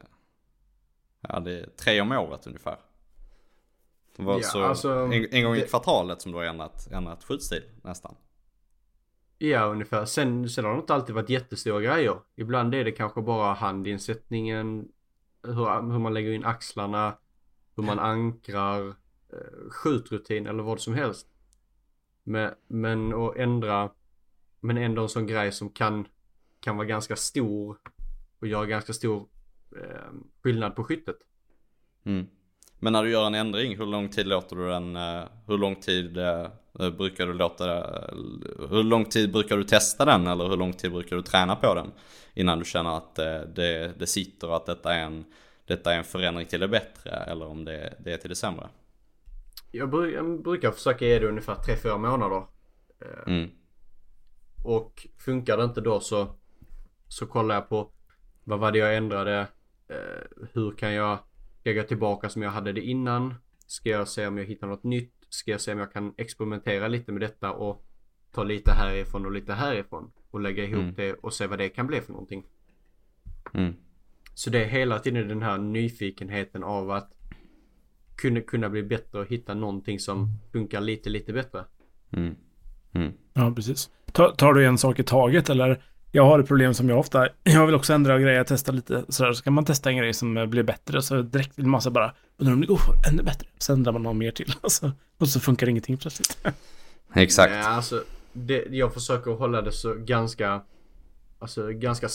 [1.20, 2.76] Ja, det är tre om året ungefär.
[4.16, 6.88] Det var Ja, så alltså, en, en gång i det- kvartalet som du har ändrat,
[6.92, 8.14] ändrat skjutstil nästan.
[9.38, 10.04] Ja, ungefär.
[10.04, 12.18] Sen, sen har det inte alltid varit jättestora grejer.
[12.36, 14.88] Ibland är det kanske bara handinsättningen,
[15.42, 17.16] hur, hur man lägger in axlarna,
[17.76, 18.94] hur man ankrar,
[19.32, 21.26] Eh, skjutrutin eller vad som helst.
[22.22, 23.90] Men, men att ändra,
[24.60, 26.06] men ändå en sån grej som kan,
[26.60, 27.76] kan vara ganska stor
[28.40, 29.28] och göra ganska stor
[29.76, 30.12] eh,
[30.42, 31.16] skillnad på skyttet.
[32.04, 32.26] Mm.
[32.78, 35.76] Men när du gör en ändring, hur lång tid låter du den, eh, hur lång
[35.76, 38.14] tid eh, brukar du låta, eh,
[38.70, 41.74] hur lång tid brukar du testa den eller hur lång tid brukar du träna på
[41.74, 41.92] den?
[42.34, 45.24] Innan du känner att eh, det, det sitter och att detta är en,
[45.64, 48.68] detta är en förändring till det bättre eller om det, det är till det sämre.
[49.70, 52.46] Jag, bru- jag brukar försöka ge det ungefär 3-4 månader.
[53.26, 53.50] Mm.
[54.64, 56.36] Och funkar det inte då så,
[57.08, 57.90] så kollar jag på
[58.44, 59.46] vad var det jag ändrade?
[59.88, 61.18] Eh, hur kan jag,
[61.60, 63.34] ska jag gå tillbaka som jag hade det innan?
[63.66, 65.14] Ska jag se om jag hittar något nytt?
[65.28, 67.86] Ska jag se om jag kan experimentera lite med detta och
[68.32, 70.94] ta lite härifrån och lite härifrån och lägga ihop Mm.
[70.94, 72.46] det och se vad det kan bli för någonting.
[73.54, 73.74] Mm.
[74.34, 77.12] Så det är hela tiden den här nyfikenheten av att
[78.20, 81.64] kunna, kunna bli bättre och hitta någonting som funkar lite, lite bättre.
[82.12, 82.34] Mm.
[82.92, 83.12] Mm.
[83.32, 83.90] Ja, precis.
[84.12, 85.82] Ta, tar du en sak i taget eller?
[86.12, 89.32] Jag har ett problem som jag ofta, jag vill också ändra grejer, testa lite sådär,
[89.32, 92.14] så kan man testa en grej som blir bättre, så direkt vill man så bara,
[92.36, 92.80] undrar om det går
[93.12, 93.48] ännu bättre.
[93.58, 96.38] Sen ändrar man något mer till, alltså, och så funkar ingenting plötsligt.
[97.14, 97.52] Exakt.
[97.52, 98.02] Nej, alltså,
[98.32, 100.62] det, jag försöker hålla det så ganska,
[101.38, 102.08] alltså ganska,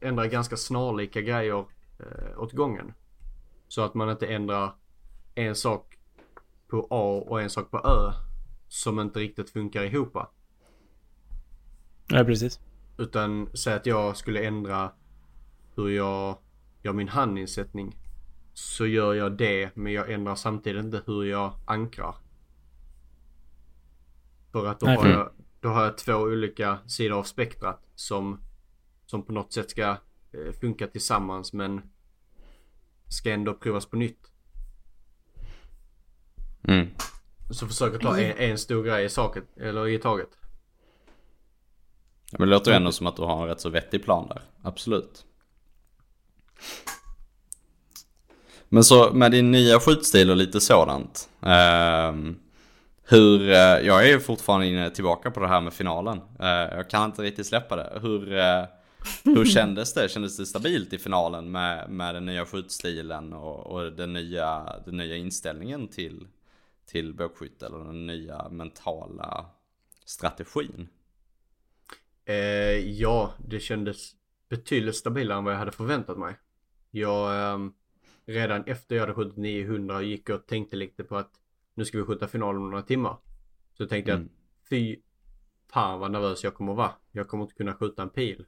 [0.00, 1.64] ändra ganska snarlika grejer
[1.98, 2.92] eh, åt gången.
[3.68, 4.72] Så att man inte ändrar
[5.34, 5.98] en sak
[6.68, 8.12] på A och en sak på Ö
[8.68, 10.16] som inte riktigt funkar ihop.
[12.08, 12.60] Ja, precis.
[12.98, 14.92] Utan säg att jag skulle ändra
[15.74, 16.38] hur jag
[16.82, 17.96] gör min handinsättning.
[18.52, 22.14] Så gör jag det men jag ändrar samtidigt inte hur jag ankrar.
[24.52, 28.40] För att då, Nej, har, jag, då har jag två olika sidor av spektrat som,
[29.06, 29.96] som på något sätt ska
[30.32, 31.82] eh, funka tillsammans men
[33.08, 34.29] ska ändå provas på nytt.
[36.68, 36.86] Mm.
[37.50, 40.28] Så försöker ta en, en stor grej i, saket, eller i taget.
[42.32, 44.42] Men det låter ju ändå som att du har en rätt så vettig plan där.
[44.62, 45.24] Absolut.
[48.68, 51.28] Men så med din nya skjutstil och lite sådant.
[51.42, 52.36] ehm,
[53.04, 56.20] hur, eh, jag är ju fortfarande inne tillbaka på det här med finalen.
[56.40, 57.98] Eh, jag kan inte riktigt släppa det.
[58.02, 58.64] Hur, eh,
[59.24, 60.10] hur kändes det?
[60.10, 64.96] Kändes det stabilt i finalen med, med den nya skjutstilen och, och den, nya, den
[64.96, 66.26] nya inställningen till,
[66.90, 67.66] till bågskytte?
[67.66, 69.46] Eller den nya mentala
[70.04, 70.88] strategin?
[72.24, 72.34] Eh,
[72.78, 74.12] ja, det kändes
[74.48, 76.34] betydligt stabilare än vad jag hade förväntat mig.
[76.90, 77.72] Jag, ehm,
[78.26, 81.30] redan efter jag hade skjutit 900 gick och tänkte lite på att
[81.74, 83.16] nu ska vi skjuta finalen om några timmar.
[83.72, 84.30] Så tänkte jag Mm.
[84.32, 84.96] att fy
[85.72, 86.92] fan vad nervös jag kommer vara.
[87.12, 88.46] Jag kommer inte kunna skjuta en pil.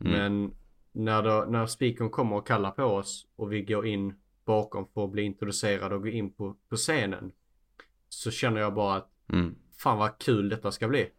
[0.00, 0.12] Mm.
[0.12, 0.54] Men
[0.92, 5.04] när, då, när speakern kommer och kallar på oss och vi går in bakom för
[5.04, 7.32] att bli introducerade och gå in på, på scenen.
[8.08, 9.54] Så känner jag bara att Mm.
[9.78, 11.10] fan vad kul detta ska bli.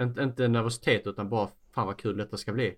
[0.00, 2.74] Inte, inte nervositet utan bara fan vad kul detta ska bli.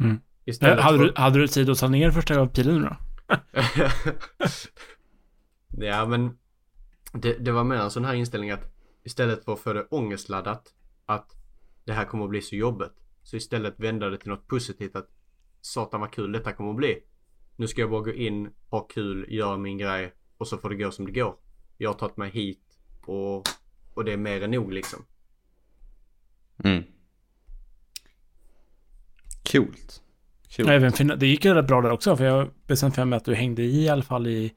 [0.00, 0.20] Mm.
[0.44, 1.04] Istället Eh, Hade, för...
[1.04, 2.96] du, hade du tid att ta ner första pilen nu då?
[5.86, 6.38] ja men
[7.12, 8.72] det, det var mer en sån här inställning att
[9.04, 10.74] istället för att få det ångestladdat
[11.06, 11.36] att
[11.84, 12.92] det här kommer att bli så jobbigt.
[13.22, 15.10] Så istället vända det till något positivt att
[15.60, 17.02] satan vad kul detta kommer att bli.
[17.56, 20.76] Nu ska jag bara gå in, ha kul, göra min grej och så får det
[20.76, 21.34] gå som det går.
[21.76, 23.42] Jag har tagit mig hit och,
[23.94, 25.04] och det är mer än nog liksom.
[26.64, 26.82] Mm.
[29.52, 30.02] Coolt.
[30.56, 30.68] Coolt.
[30.68, 33.34] Även det gick ju rätt bra där också, för jag bestämde för mig att du
[33.34, 34.52] hängde i i alla fall i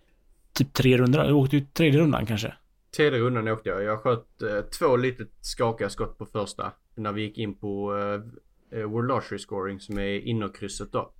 [0.53, 1.23] typ tre rundor.
[1.23, 2.53] Du åkte ut tredje rundan kanske.
[2.95, 3.83] Tredje rundan åkte jag.
[3.83, 6.71] Jag sköt eh, två lite skakiga skott på första.
[6.95, 11.13] När vi gick in på eh, eh, World Archery Scoring som är innerkrysset då.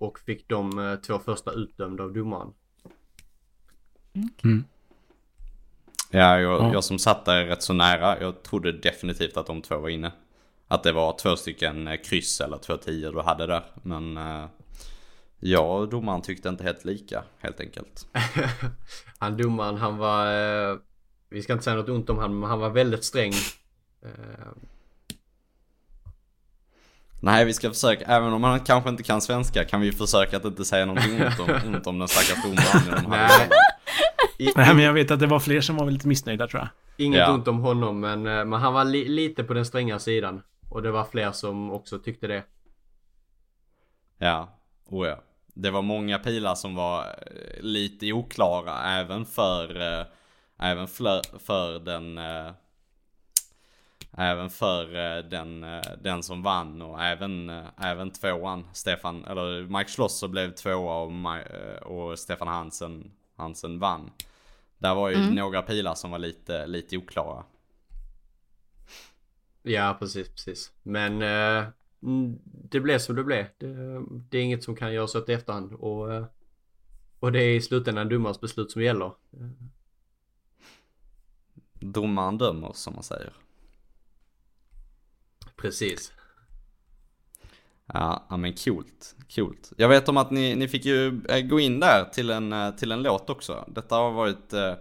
[0.00, 2.52] Och fick de eh, två första utdömda av domaren.
[6.10, 6.72] Ja, jag, Ja.
[6.72, 10.12] jag som satt där rätt så nära, jag trodde definitivt att de två var inne.
[10.68, 13.62] Att det var två stycken eh, kryss eller två tio du hade där.
[13.82, 14.44] Men eh,
[15.38, 18.06] jag och domaren tyckte inte helt lika, helt enkelt.
[19.18, 20.26] han domaren han var...
[21.28, 23.32] Vi ska inte säga något ont om han men han var väldigt sträng.
[27.22, 30.44] Nej, vi ska försöka, även om man kanske inte kan svenska, kan vi försöka att
[30.44, 34.52] inte säga någonting ont om, ont om den stackars domaren i de här Nej.
[34.56, 36.68] Nej, men jag vet att det var fler som var lite missnöjda tror jag.
[37.06, 37.32] Inget Ja.
[37.32, 40.42] ont om honom men, eh, men han var li, lite på den stränga sidan.
[40.68, 42.42] Och det var fler som också tyckte det.
[44.18, 45.20] Ja, oh ja.
[45.54, 50.06] Det var många pilar som var eh, lite oklara även för, eh,
[50.60, 52.52] även för, för den, eh,
[54.12, 59.62] även för eh, den, eh, den som vann och även, eh, även tvåan, Stefan, eller
[59.78, 64.10] Mike Schlosser blev tvåa och, Ma- och Stefan Hansen, Hansen vann.
[64.78, 65.34] Där var ju Mm.
[65.34, 67.44] några pilar som var lite, lite oklara.
[69.62, 70.72] Ja, precis, precis.
[70.82, 71.18] Men
[72.42, 73.46] det blev som det blev.
[73.58, 75.72] Det, det är inget som kan göras åt i efterhand.
[75.72, 76.08] Och,
[77.20, 79.12] och det är i slutändan domarens beslut som gäller.
[81.72, 83.32] Domaren dömer som man säger.
[85.60, 86.12] Precis.
[87.92, 89.72] Ja, men coolt, coolt.
[89.76, 92.70] Jag vet om att ni, ni fick ju eh, gå in där till en, eh,
[92.70, 93.64] till en låt också.
[93.68, 94.72] Detta har varit, eh,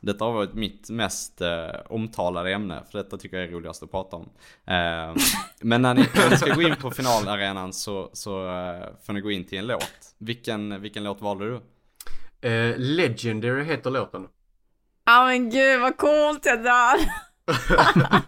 [0.00, 1.42] detta har varit mitt mest
[1.86, 4.28] omtalade ämne, för detta tycker jag är roligast att prata om.
[5.60, 8.30] Men när ni, när ni ska gå in på finalarenan så, så
[9.06, 10.14] får ni gå in till en låt.
[10.18, 11.60] Vilken, vilken låt valde du?
[12.76, 14.26] Legendary heter låten.
[15.04, 17.27] Ja men gud vad coolt jag dör.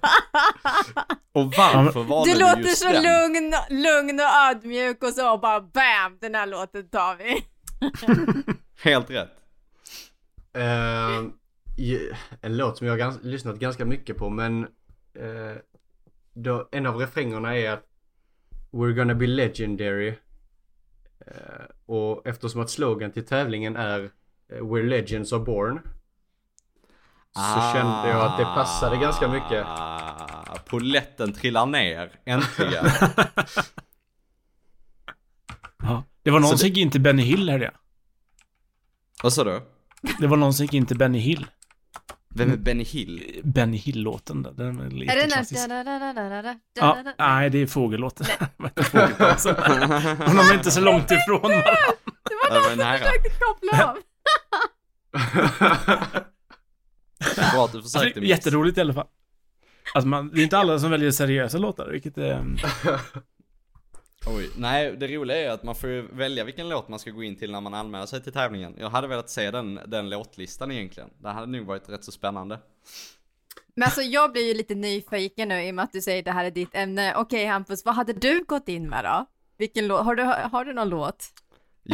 [1.33, 3.03] Och varför valde Du du låter just så den?
[3.03, 6.19] lugn, lugn och ödmjuk och så bara BAM!
[6.21, 7.45] Den här låten tar vi.
[8.91, 9.31] Helt rätt.
[11.79, 14.63] Ju- en låt som jag har gans- lyssnat ganska mycket på men
[15.15, 15.57] eh,
[16.35, 17.87] då, en av refrängerna är att
[18.73, 20.09] We're gonna be legendary.
[21.27, 24.11] Eh, och eftersom att slogan till tävlingen är
[24.53, 25.81] eh, Where legends are born.
[27.37, 29.65] Så kände jag att det passade ganska mycket.
[29.67, 32.85] Ah, Poletten trillar ner, äntligen.
[35.83, 36.05] Ja.
[36.23, 37.75] Det var någon Så som gick in till Benny Hill hörde jag.
[39.23, 39.63] Vad sa du?
[40.19, 41.47] Det var någon som gick in till Benny Hill.
[42.35, 43.41] Vem är Benny Hill?
[43.45, 44.51] Benny Hill-låten där.
[44.53, 45.69] Den är lite Är det den klassisk.
[45.69, 48.27] da, da, da, da, Ja, nej, det är fågellåten.
[48.77, 49.55] Fågeldansen.
[50.21, 51.65] Och de är inte så långt ifrån varandra.
[52.29, 53.97] Det var någon som försökte koppla av.
[57.53, 58.31] Bra att du försökte Alltså, Mix.
[58.31, 59.07] jätteroligt i alla fall.
[59.95, 62.45] Alltså man, det är inte alla som väljer seriösa låtar, vilket är...
[64.27, 67.23] Oj, nej det roliga är att man får ju välja vilken låt man ska gå
[67.23, 68.75] in till när man anmäler sig till tävlingen.
[68.79, 71.11] Jag hade velat se den, den låtlistan egentligen.
[71.19, 72.59] Det hade nog varit rätt så spännande.
[73.75, 76.33] Men alltså jag blir ju lite nyfiken nu i och med att du säger det
[76.33, 77.15] här är ditt ämne.
[77.17, 79.27] Okej Hampus, vad hade du gått in med då?
[79.59, 80.05] Vilken låt?
[80.05, 81.27] Har du, har du någon låt?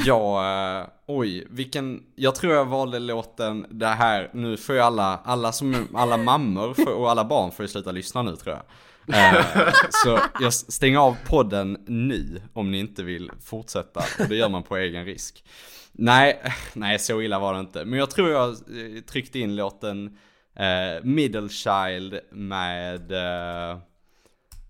[0.05, 5.21] Ja, eh, oj, vilken, jag tror jag valde låten, det här, nu får ju alla,
[5.25, 8.65] alla som, alla mammor för, och alla barn får ju sluta lyssna nu tror jag.
[9.09, 9.45] Eh,
[9.91, 14.63] så jag stänger av podden nu om ni inte vill fortsätta och det gör man
[14.63, 15.45] på egen risk.
[15.93, 17.85] Nej, eh, nej så illa var det inte.
[17.85, 20.19] Men jag tror jag eh, tryckte in låten
[20.57, 23.79] eh, Middle Child med eh,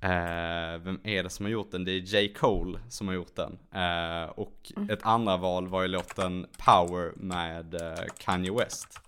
[0.06, 1.84] Eh, vem är det som har gjort den?
[1.84, 2.28] Det är J.
[2.28, 3.58] Cole som har gjort den.
[3.74, 9.00] Eh, och ett andra val var ju låten Power med eh, Kanye West.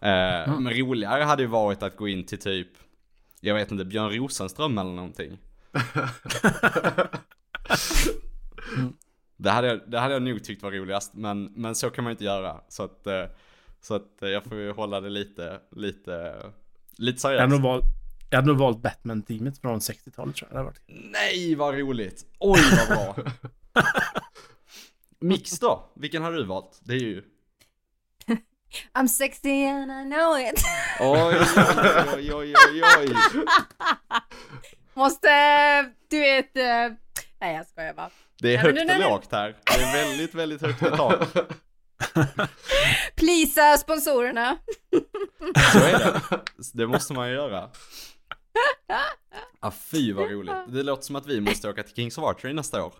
[0.00, 2.68] Eh, Men roligare hade ju varit att gå in till typ,
[3.40, 5.38] jag vet inte, Björn Rosenström eller någonting.
[9.36, 12.10] det, hade jag, det hade jag nog tyckt var roligast, men, men så kan man
[12.10, 12.60] ju inte göra.
[12.68, 13.24] Så att, eh,
[13.80, 16.36] Så att eh, jag får ju hålla det lite, lite,
[16.96, 17.40] lite seriöst.
[18.30, 20.50] Jag hade nog valt Batman-teamet från 60-talet tror jag.
[20.50, 20.82] Det hade varit.
[20.86, 22.24] Nej vad roligt!
[22.38, 23.32] Oj vad bra!
[25.20, 25.92] Mix då?
[25.96, 26.80] Vilken har du valt?
[26.82, 27.22] Det är ju...
[28.94, 30.64] I'm sexy and I know it.
[31.00, 31.36] Oj,
[32.16, 33.16] oj, oj, oj, oj.
[34.94, 35.28] Måste,
[36.10, 36.64] du vet, eh,
[37.40, 38.10] nej jag skojar bara.
[38.40, 39.56] Det är högt och lågt här.
[39.64, 41.28] Det är väldigt, väldigt högt i tak.
[43.16, 44.56] Plisa sponsorerna.
[45.72, 46.20] Så är det.
[46.74, 47.70] Det måste man ju göra.
[49.60, 50.54] Ah, fy vad roligt.
[50.68, 52.92] Det låter som att vi måste åka till Kings of Archery nästa år.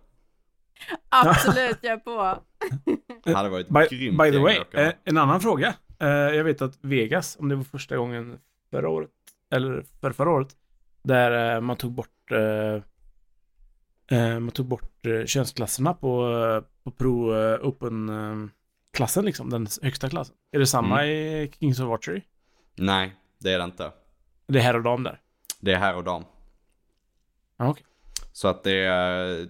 [1.09, 2.43] Absolut, jag är på.
[3.25, 5.75] Det hade varit By, grymt by the way, eh, en annan fråga.
[6.01, 8.39] Eh, jag vet att Vegas, om det var första gången
[8.71, 9.11] förra året,
[9.51, 10.57] eller för förra året,
[11.03, 12.83] där eh, man tog bort eh,
[14.19, 20.09] eh, man tog bort eh, könsklasserna på, eh, på Pro eh, Open-klassen, liksom, den högsta
[20.09, 20.35] klassen.
[20.53, 22.23] Är det samma i Kings of Archery?
[22.75, 23.93] Nej, det är det inte.
[24.47, 25.21] Det är herr och dam där.
[25.59, 26.25] Det är här och dam.
[27.57, 27.85] Ja, okej.
[28.33, 29.41] Så att det är...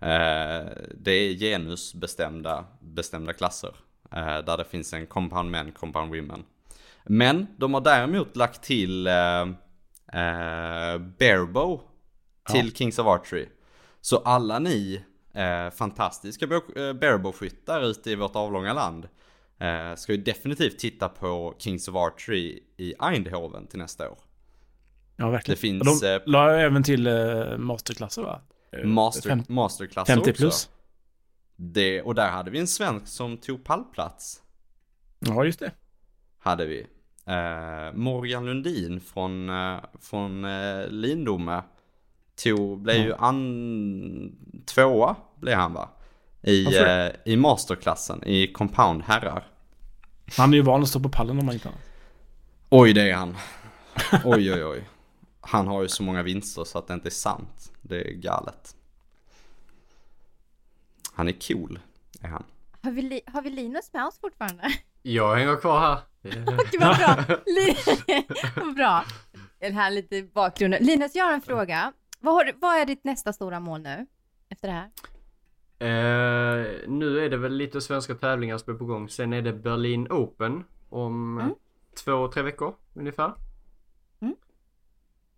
[0.00, 3.76] Eh, det är genusbestämda bestämda klasser.
[4.12, 6.44] Eh, där det finns en compound men, compound women.
[7.04, 9.40] Men de har däremot lagt till eh,
[10.12, 11.80] eh, barebow
[12.50, 13.48] till Kings of Archery.
[14.00, 19.08] Så alla ni eh, fantastiska eh, barebow-skyttar ute i vårt avlånga land
[19.58, 24.18] eh, ska ju definitivt titta på Kings of Archery i Eindhoven till nästa år.
[25.22, 25.54] Ja, verkligen.
[25.56, 28.40] Det finns, de eh, la även till eh, masterklasser, va?
[28.72, 30.42] Eh, Master, fem- masterklasser 50 också.
[30.42, 30.68] plus.
[31.56, 34.42] Det, och där hade vi en svensk som tog pallplats.
[35.18, 35.70] Ja, just det.
[36.38, 36.86] Hade vi.
[37.26, 41.62] Eh, Morgan Lundin från, eh, från eh, Lindome
[42.44, 45.88] tog, blev ju an, tvåa blev han va?
[46.42, 49.46] I, eh, I masterklassen i compound herrar.
[50.36, 51.80] Han är ju van att stå på pallen om man inte annat.
[52.70, 53.36] Oj det är han.
[54.24, 54.88] Oj oj oj.
[55.44, 57.72] Han har ju så många vinster så att det inte är sant.
[57.82, 58.76] Det är galet.
[61.12, 61.78] Han är cool,
[62.20, 62.44] är han.
[62.82, 64.62] Har vi, har vi Linus med oss fortfarande?
[65.02, 65.98] Jag hänger kvar här.
[66.70, 67.36] Gud vad bra.
[68.56, 69.04] Vad bra.
[69.60, 70.84] Den här lite bakgrunden.
[70.84, 71.92] Linus, jag har en fråga.
[72.20, 74.06] Vad, har, vad är ditt nästa stora mål nu?
[74.48, 74.90] Efter det här?
[75.78, 79.08] Eh, nu är det väl lite svenska tävlingar som är på gång.
[79.08, 81.54] Sen är det Berlin Open om Mm.
[82.04, 83.32] två, tre veckor ungefär.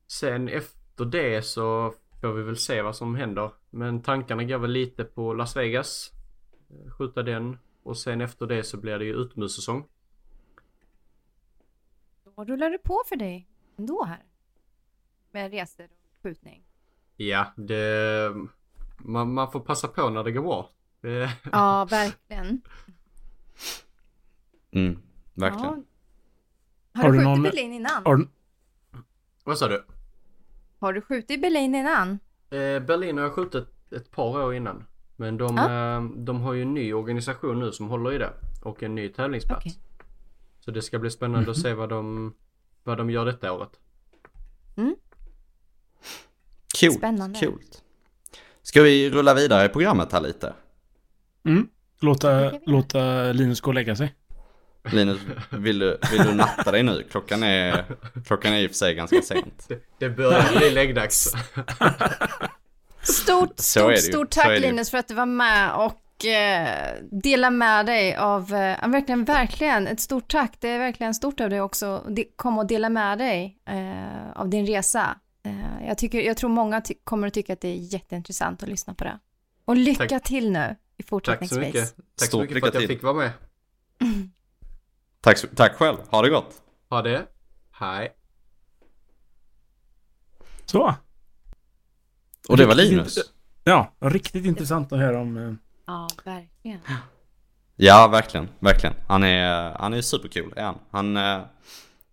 [0.07, 3.51] Sen efter det så får vi väl se vad som händer.
[3.71, 6.13] Men tankarna går väl lite på Las Vegas.
[6.71, 7.59] Eh, Skjuta den.
[7.83, 9.89] Och sen efter det så blir det ju utmussäsong.
[12.37, 14.23] Då rullar det på för dig ändå här.
[15.31, 16.63] Med resor och skjutning.
[17.17, 18.33] Ja, det...
[18.99, 20.71] Man, man får passa på när det går bra.
[21.53, 22.61] Ja, verkligen.
[24.71, 24.99] Mm,
[25.35, 25.85] verkligen.
[26.93, 27.01] Ja.
[27.01, 28.05] Har, Har du du skjutit någon- Berlin innan?
[28.05, 28.29] Har,
[29.45, 29.85] vad sa du?
[30.85, 32.19] Har du skjutit Berlin innan?
[32.51, 34.85] Eh, Berlin har jag skjutit ett par år innan.
[35.17, 35.97] Men de, Ja.
[35.97, 38.31] eh, de har ju en ny organisation nu som håller i det.
[38.63, 39.67] Och en ny tävlingsplats.
[39.67, 39.79] Okej.
[40.61, 42.35] Så det ska bli spännande att se vad de,
[42.83, 43.71] vad de gör detta året.
[46.81, 47.39] Coolt, Spännande.
[47.41, 47.83] coolt.
[48.63, 50.55] Ska vi rulla vidare i programmet här lite?
[51.45, 51.69] mm,
[52.01, 54.15] låta, låta Linus gå och lägga sig.
[54.93, 55.19] Linus,
[55.51, 57.03] vill du, vill du natta dig nu?
[57.11, 57.85] Klockan är,
[58.27, 59.65] klockan är i och för sig ganska sent.
[59.69, 61.33] Det, det börjar bli läggdags.
[63.03, 64.61] Stort, stort, stort tack.
[64.61, 69.87] Linus för att du var med och eh, dela med dig av, eh, verkligen, verkligen
[69.87, 70.53] ett stort tack.
[70.61, 74.31] Det är verkligen stort av dig också att de- komma och dela med dig eh,
[74.41, 75.17] av din resa.
[75.47, 78.69] Eh, jag, tycker, jag tror många ty- kommer att tycka att det är jätteintressant att
[78.69, 79.19] lyssna på det.
[79.65, 80.23] Och lycka Tack.
[80.25, 81.59] till nu i Tack så fortsättningsvis.
[81.61, 81.95] mycket.
[82.19, 82.89] Tack så mycket för att jag till.
[82.89, 83.31] fick vara med.
[85.25, 86.63] Tack, tack själv, ha det gott.
[86.91, 87.27] Ha det.
[87.73, 88.13] Hej.
[90.65, 90.95] Så.
[92.49, 93.19] Och det var Linus.
[93.65, 95.37] Ja, riktigt intressant att höra om...
[95.37, 95.55] eh,
[95.87, 96.81] Ja, verkligen.
[97.77, 98.95] Ja, verkligen, verkligen.
[99.07, 100.79] Han är, han är supercool, är han.
[100.91, 101.41] Han, eh,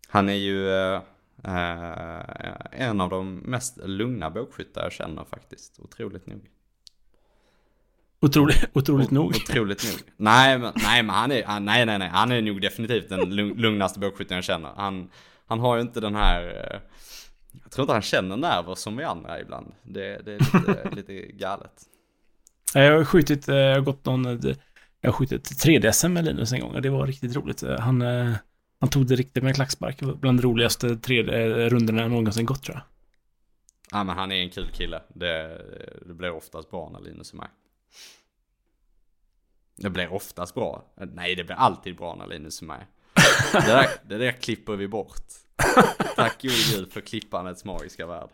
[0.08, 1.02] han är ju eh,
[1.44, 5.80] eh, en av de mest lugna bågskyttar jag känner faktiskt.
[5.80, 6.50] Otroligt nog.
[8.22, 9.30] Otroligt, otroligt nog.
[9.36, 10.02] Otroligt nog.
[10.18, 12.10] Nej, men, nej, men han är, han, nej, nej, nej.
[12.10, 14.70] Han är nog definitivt den lugn- lugnaste bågskytten jag känner.
[14.76, 15.10] Han,
[15.46, 16.44] han har ju inte den här...
[16.74, 16.80] eh,
[17.64, 19.72] Jag tror inte han känner nerver som vi andra ibland.
[19.84, 21.72] Det, det är lite, lite galet.
[22.74, 24.56] Jag har skjutit, eh, jag har gått någon, eh,
[25.02, 27.64] jag har skjutit 3DS med Linus en gång och det var riktigt roligt.
[27.80, 28.02] Han,
[28.80, 30.00] han tog det riktigt med klackspark.
[30.00, 31.24] Det var bland de roligaste tre
[31.70, 32.84] rundorna jag någonsin gått tror jag.
[34.00, 35.02] Ja, men han är en kul kille.
[35.16, 35.62] Det,
[36.08, 37.48] det blir oftast bra när Linus är med.
[39.82, 40.86] Det blir oftast bra.
[41.14, 42.86] Nej, det blir alltid bra när Linus är med.
[43.54, 45.22] Det där, det där klipper vi bort.
[46.16, 48.30] Tack gode gud för klippandets magiska värld.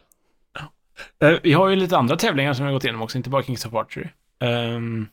[1.21, 3.43] Eh, Vi har ju lite andra tävlingar som vi har gått igenom också, inte bara
[3.43, 4.07] Kings of Archery.
[4.39, 5.07] Ehm,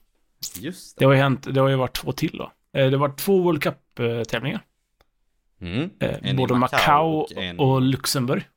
[0.57, 1.07] Just det det.
[1.07, 2.53] har ju hänt, det har ju varit två till då.
[2.80, 4.61] Eh, Det varit två World Cup-tävlingar.
[5.61, 5.91] Mm.
[6.24, 8.49] I Både Macau och och Luxemburg.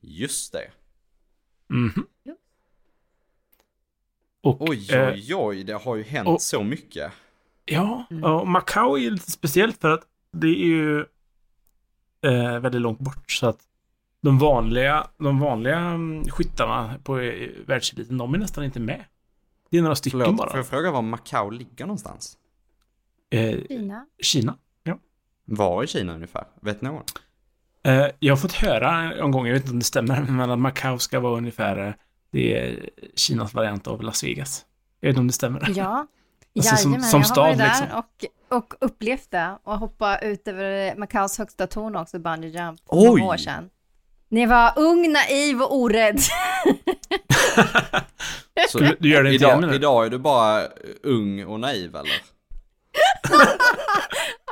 [0.00, 0.70] Just det.
[1.68, 1.92] Mhm.
[1.96, 2.02] Ja.
[4.42, 7.12] Och, Oj, eh, oj, oj, det har ju hänt och- så mycket.
[7.64, 8.24] Ja, Mm.
[8.24, 11.00] och Macau är ju lite speciellt för att det är ju
[12.22, 13.58] eh, väldigt långt bort så att
[14.22, 19.04] de vanliga, de vanliga mm, skyttarna på eh, världseliten, de är nästan inte med.
[19.70, 20.50] Det är några stycken Förlåt, bara.
[20.50, 22.36] får jag fråga var Macau ligger någonstans?
[23.30, 24.06] Eh, Kina.
[24.22, 24.56] Kina.
[25.44, 26.44] Var i Kina ungefär?
[26.60, 27.02] Vet någon?
[27.82, 30.58] Eh, jag har fått höra en gång, jag vet inte om det stämmer, men att
[30.58, 31.94] Macau ska vara ungefär eh,
[32.32, 34.64] det är Kinas variant av Las Vegas.
[35.00, 35.72] Jag vet inte om det stämmer.
[35.76, 36.06] Ja,
[36.56, 37.08] Alltså, som- jajamän.
[37.10, 37.86] som jag har varit stad, där liksom.
[38.48, 42.86] och, och upplevt det och hoppa ut över Macaus högsta torn också, bungee jump, för
[42.96, 43.06] Oj!
[43.08, 43.70] många år sedan.
[44.28, 46.20] Ni var ung, naiv och orädd.
[48.68, 49.74] Så, Du, du gör det inte igen idag, du?
[49.76, 50.62] idag är du bara
[51.02, 52.10] ung och naiv eller?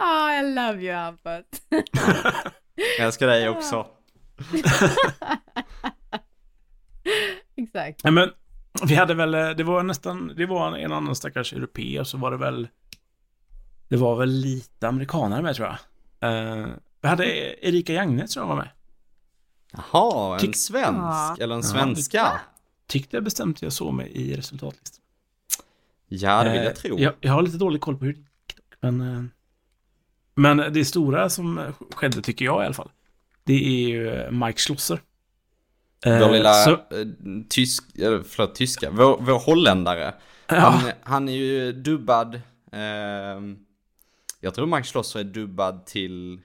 [0.01, 1.45] Ah, I love you Hampus.
[2.99, 3.87] Jag älskar dig också.
[7.63, 8.05] Exakt.
[8.05, 8.31] Nej, men
[8.89, 12.19] vi hade väl, eh, det var nästan, det var en annan stackars europé och så
[12.19, 12.69] var det väl,
[13.89, 15.79] det var väl lite amerikanare med tror jag.
[16.61, 16.67] Eh,
[17.03, 17.25] vi hade
[17.69, 18.69] Erika Jagnes tror jag var med.
[19.73, 20.99] Jaha, en Tyck- svensk?
[21.01, 21.37] Ja.
[21.41, 22.41] Eller en Ja, svenska?
[22.87, 25.05] Tyckte jag bestämt jag såg mig i resultatlistan.
[26.09, 26.99] Ja, det vill Eh, jag tro.
[26.99, 29.01] Jag, jag har lite dålig koll på hur det gick dock, men...
[29.01, 29.23] eh,
[30.35, 31.61] Men det stora som
[31.95, 32.91] skedde, tycker jag i alla fall,
[33.45, 35.01] det är ju eh, Mike Schlosser.
[36.07, 37.07] Eh, Vår lilla så- eh,
[37.49, 40.15] tysk, förlåt, tyska, vår, vår holländare.
[40.49, 42.41] ja, Han, han är ju dubbad,
[42.73, 43.57] ehm,
[44.41, 46.41] jag tror Mike Schlosser är dubbad till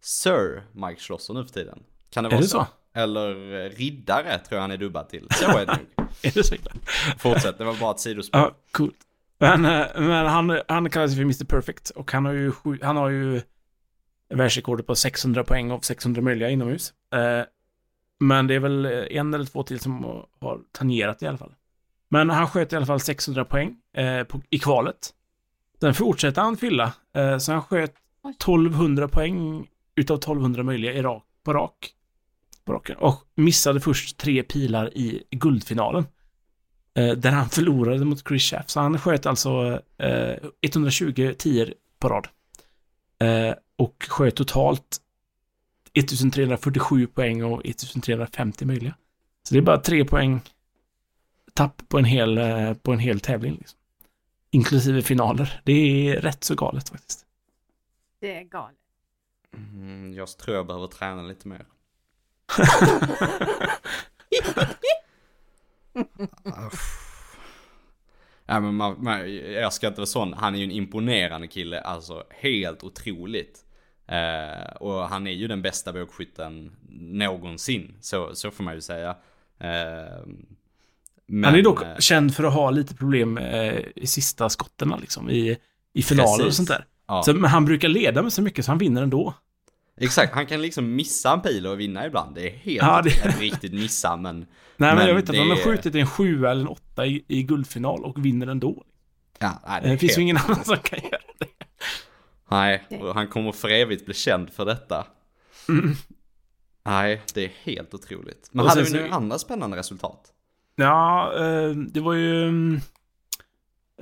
[0.00, 1.78] Sir Mike Schlosser nu för tiden.
[2.10, 2.58] Kan det Är vara det så?
[2.94, 2.98] så?
[3.00, 3.30] Eller
[3.64, 5.26] eh, riddare tror jag han är dubbad till.
[5.30, 6.08] Så är det nog.
[6.22, 6.54] är det så?
[7.18, 8.40] Fortsätt, det var bara ett sidospår.
[8.40, 8.96] Ja, coolt.
[9.38, 12.52] Men, eh, men han, han kallas för Mr Perfect och han har ju,
[12.82, 13.40] han har ju
[14.34, 16.92] världsrekordet på 600 poäng av 600 möjliga inomhus.
[17.14, 17.42] Eh,
[18.18, 20.04] Men det är väl en eller två till som
[20.40, 21.54] har tangerat i alla fall.
[22.08, 25.12] Men han sköt i alla fall 600 poäng eh, på, i kvalet.
[25.80, 28.30] Sen fortsätter han fylla, eh, så han sköt Oj.
[28.30, 31.92] 1200 poäng utav 1200 möjliga i rak, på rak.
[32.64, 32.96] På raken.
[32.96, 36.06] Och missade först tre pilar i guldfinalen.
[36.94, 38.70] Eh, där han förlorade mot Chris Schaff.
[38.70, 42.28] Så han sköt alltså eh, 120 tior på rad.
[43.18, 44.98] Eh, och sköt totalt
[45.96, 48.94] 1347 poäng och 1350 möjliga.
[49.42, 50.40] Så det är bara tre poäng
[51.54, 53.56] tapp på en hel, eh, på en hel tävling.
[53.58, 53.78] Liksom.
[54.50, 55.60] Inklusive finaler.
[55.64, 57.26] Det är rätt så galet faktiskt.
[58.20, 58.76] Det är galet.
[59.54, 61.66] Mm, jag tror jag behöver träna lite mer.
[68.48, 71.80] Ja, men man, man, jag ska inte vara sån, han är ju en imponerande kille,
[71.80, 73.65] alltså helt otroligt.
[74.08, 79.10] Eh, och han är ju den bästa bågskytten någonsin, så, så får man ju säga.
[79.58, 80.26] Eh,
[81.26, 84.94] men, han är dock eh, känd för att ha lite problem eh, i sista skotten
[85.00, 85.56] liksom, i,
[85.92, 86.56] i finaler och Precis.
[86.56, 86.84] sånt där.
[87.08, 89.34] ja, Så, men han brukar leda med så mycket så han vinner ändå.
[90.00, 92.34] Exakt, han kan liksom missa en pil och vinna ibland.
[92.34, 94.38] Det är helt, Ja, det- inte riktigt missa men...
[94.38, 94.46] Nej,
[94.76, 97.24] men, Men jag vet att han har det- skjutit en sjua eller en åtta i,
[97.28, 98.84] i guldfinal och vinner ändå.
[99.38, 101.46] Ja, nej, Det, är finns ju helt- ingen annan som kan göra det.
[102.48, 105.06] Nej, och han kommer för evigt bli känd för detta.
[106.84, 108.48] Nej, det är helt otroligt.
[108.52, 110.32] Men Och hade vi så- några andra spännande resultat?
[110.76, 112.42] Ja, eh, det var ju...
[112.48, 112.80] mm,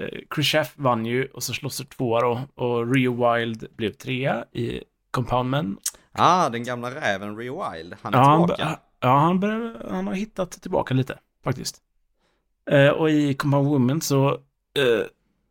[0.01, 2.41] Eh, Schaff vann ju och så Schlosser tvåa då.
[2.55, 4.81] Och Rio Wild blev trea i
[5.11, 5.77] Compound Men.
[6.13, 7.95] Ah, den gamla räven Rio Wild.
[8.03, 8.65] Han är Ja, han, tillbaka.
[8.65, 8.79] bör-
[9.09, 11.81] ja han, börjar, han har hittat tillbaka lite, faktiskt.
[12.71, 14.39] Eh, och i Compound Women så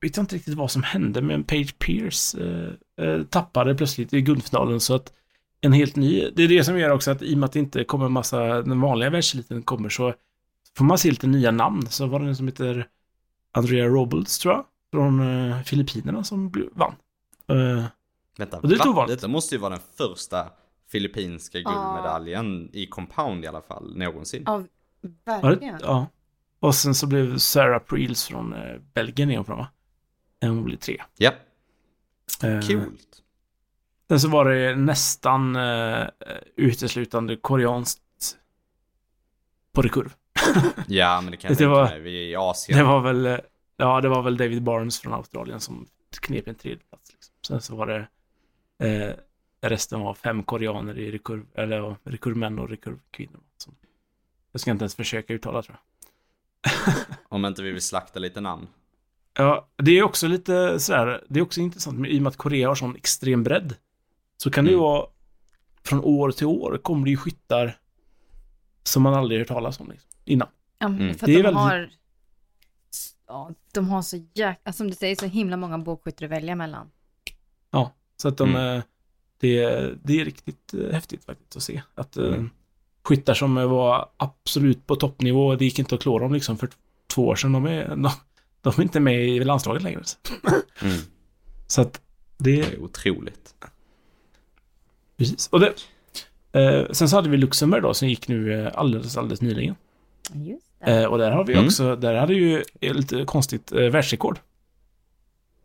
[0.04, 4.22] vet jag inte riktigt vad som hände, men Page Pierce eh, eh, tappade plötsligt i
[4.22, 5.14] guldfinalen så att
[5.62, 7.60] en helt ny, det är det som gör också att i och med att det
[7.60, 10.14] inte kommer en massa, den vanliga världseliten kommer så
[10.78, 11.88] får man se lite nya namn.
[11.90, 12.88] Så var det en som heter
[13.52, 15.20] Andrea Robles, tror jag, från
[15.52, 16.96] eh, Filippinerna som blev- vann.
[17.48, 17.84] Eh,
[18.38, 19.06] Vänta, och det är va?
[19.08, 20.46] Detta måste ju vara den första
[20.92, 24.44] filippinska guldmedaljen i compound i alla fall, någonsin.
[24.46, 24.64] Ja,
[25.26, 25.80] verkligen.
[25.82, 26.08] Ja.
[26.60, 29.68] Och sen så blev Sarah Preels från eh, Belgien nedanför va?
[30.50, 31.02] Hon blev tre.
[31.18, 31.32] Ja,
[32.44, 33.24] Eh, coolt.
[34.08, 36.08] Sen så var det nästan eh,
[36.56, 38.38] uteslutande koreanskt
[39.72, 40.14] på rekurv.
[40.88, 42.00] Ja, men det kan jag Det var-.
[42.00, 42.78] Vi är i Asien.
[42.78, 43.38] Det var väl, eh,
[43.78, 45.88] ja, det var väl David Barnes från Australien som
[46.22, 47.12] knep en tredje plats.
[47.12, 47.34] Liksom.
[47.48, 48.08] Sen så var det
[48.88, 49.16] eh,
[49.62, 53.40] resten var fem koreaner i rekurv, eller rekurvmän och rekurvkvinnor.
[53.58, 53.76] Som,
[54.52, 56.74] jag ska inte ens försöka uttala tror jag.
[57.30, 58.68] Om inte vi vill slakta lite namn.
[59.38, 62.38] Ja, det är också lite sådär, det är också intressant med, i och med att
[62.38, 63.76] Korea har sån extrem bredd.
[64.38, 64.84] Så kan det ju Mm.
[64.84, 65.08] vara,
[65.84, 67.78] från år till år kommer det ju skyttar
[68.84, 70.48] som man aldrig hört talas om liksom, innan.
[70.80, 71.08] Ja, Mm.
[71.08, 71.90] för att Det de är väldigt- har...
[73.28, 74.74] Ja, de har så jäkla...
[74.74, 76.90] Som du säger, så himla många bågskyttar att välja mellan.
[78.18, 78.78] Så att de, Mm.
[78.78, 78.84] eh,
[79.40, 79.66] det,
[80.04, 81.82] det är riktigt eh, häftigt faktiskt att se.
[81.96, 82.50] Att eh, Mm.
[83.04, 86.70] skyttar som var absolut på toppnivå, det gick inte att klå dem liksom för
[87.08, 87.52] två år sedan.
[87.52, 88.10] De är, de,
[88.64, 90.02] de är inte med i landslaget längre.
[90.82, 90.98] Mm.
[91.68, 92.02] Så att
[92.38, 93.54] det Det är otroligt.
[95.18, 95.48] Precis.
[95.48, 95.74] Och det,
[96.60, 99.76] eh, sen så hade vi Luxemburg då, som gick nu eh, alldeles, alldeles nyligen.
[100.34, 100.92] Just det.
[101.02, 101.66] Eh, och där har vi Mm.
[101.66, 104.40] också, där hade ju lite konstigt eh, världsrekord.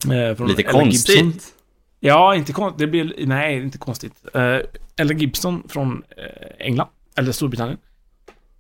[0.05, 1.15] Eh, från Lite Ella Gibson.
[1.17, 1.55] konstigt.
[2.01, 2.79] Ja, inte konstigt.
[2.79, 4.15] Det blir, nej, inte konstigt.
[4.35, 4.59] Eh,
[4.97, 7.79] Ella Gibson från eh, England, eller Storbritannien,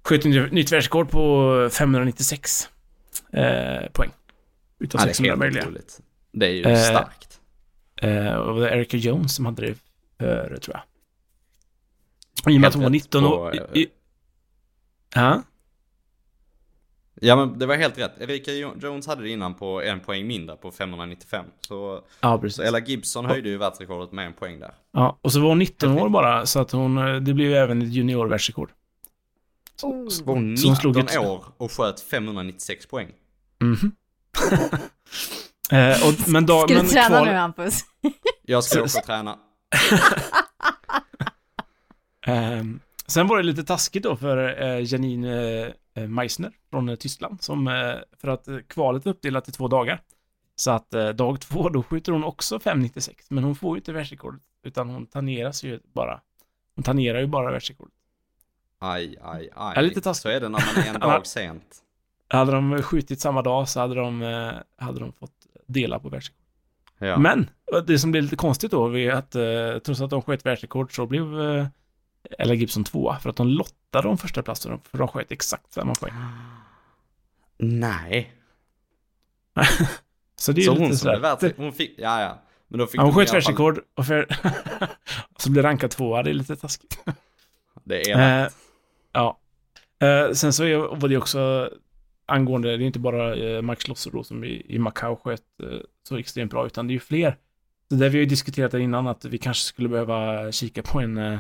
[0.03, 2.68] sköt nytt världsrekord på 596
[3.32, 4.11] eh, poäng.
[4.79, 5.62] Utav Ja, det är 600 helt möjliga.
[5.62, 6.01] otroligt.
[6.33, 7.41] Det är ju Eh, starkt.
[7.97, 9.74] Eh, och det var Erika Jones som hade det
[10.18, 10.83] före, tror jag.
[12.45, 13.55] Och I och med Helt att hon var rätt 19 på, år...
[13.57, 13.87] eh, I, i,
[15.14, 15.43] ja?
[17.20, 18.20] Ja men det var helt rätt.
[18.20, 21.45] Erika Jo- Jones hade det innan på en poäng mindre på 595.
[21.61, 22.59] Så, Ja, så precis.
[22.59, 24.74] Ella Gibson höjde ju världsrekordet med en poäng där.
[24.93, 26.99] Ja, och så var hon 19 år bara, så att hon...
[26.99, 28.70] eh, Det blev ju även ett juniorvärldsrekord.
[29.83, 29.91] Oh.
[30.24, 33.09] Var hon Så hon slog 19 ett- år och sköt 596 poäng.
[33.61, 33.93] Mhm.
[35.72, 37.80] eh, och, men då, Ska men du träna kval, nu, Hampus?
[38.43, 39.39] Jag ska Så- åka och träna.
[42.26, 47.43] Ehm, sen var det lite taskigt då för eh, Janine eh, Meissner från eh, Tyskland,
[47.43, 50.03] som, eh, för att eh, kvalet var uppdelat i två dagar.
[50.57, 53.93] Så att eh, dag två, då skjuter hon också 5,96, men hon får ju inte
[53.93, 56.20] världsrekordet, utan hon tangeras ju bara.
[56.74, 57.95] Hon tangerar ju bara världsrekordet.
[58.80, 59.72] Aj, aj, aj.
[59.76, 60.22] Ja, lite taskigt.
[60.22, 61.82] Så är det när man är en dag sent.
[62.29, 65.33] Hade de skjutit samma dag så hade de, eh, hade de fått
[65.66, 66.45] dela på världsrekord.
[66.99, 67.18] Ja.
[67.18, 67.51] Men
[67.87, 71.07] det som blev lite konstigt då var att eh, trots att de sköt världsrekord så
[71.07, 71.66] blev eh,
[72.39, 75.95] Ella Gibson tvåa för att de lottade om första platsen för de sköt exakt samma
[75.95, 76.12] poäng.
[77.59, 78.33] Nej.
[80.37, 82.39] Så det är Så ju hon lite som blev världsrekord, hon fick, ja ja.
[82.68, 84.26] Men då fick Ja, hon sköt världsrekord och, för,
[85.39, 86.99] så blev rankad tvåa, det är lite taskigt.
[87.85, 88.49] Det är Eh,
[89.12, 89.39] ja.
[90.01, 91.70] Eh, sen så var det också
[92.29, 95.79] angående, det är inte bara eh, Max Schlosser då som i, i Macau sköt eh,
[96.09, 97.37] så extremt bra, utan det är ju fler.
[97.89, 101.01] Så där vi har ju diskuterat det innan att vi kanske skulle behöva kika på
[101.01, 101.39] en, eh,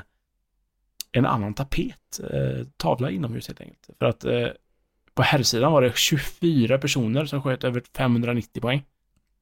[1.12, 2.20] en annan tapet,
[2.76, 3.90] tavla inomhus helt enkelt.
[3.98, 4.24] För att
[5.14, 8.84] på herrsidan var det 24 personer som sköt över 590 poäng.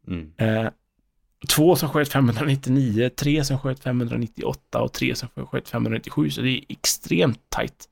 [0.07, 0.33] Mm.
[1.49, 6.51] Två som sköt 599, tre som sköt 598 och tre som sköt 597, så det
[6.51, 7.89] är extremt tajt.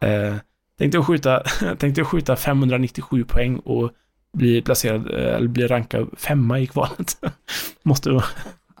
[0.00, 0.36] Eh,
[0.78, 1.40] tänkte, jag skjuta,
[1.78, 3.90] tänkte jag skjuta 597 poäng och
[4.32, 7.16] bli placerad, eh, eller bli rankad femma i kvalet.
[7.82, 8.24] Måste vara...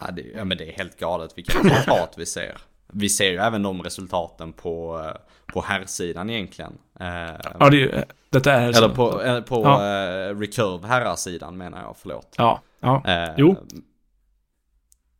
[0.00, 2.58] Ja, det, ja men det är helt galet vilka resultat vi ser.
[2.92, 5.20] Vi ser ju även de resultaten på, eh,
[5.54, 6.72] på herrsidan egentligen.
[7.00, 7.06] Eh,
[7.60, 8.68] Ja, det är detta är...
[8.76, 9.10] Eller på,
[9.48, 9.78] på Ja.
[10.34, 12.34] recurve herrarsidan menar jag, förlåt.
[12.38, 13.02] Ja, ja.
[13.06, 13.56] Eh, Jo.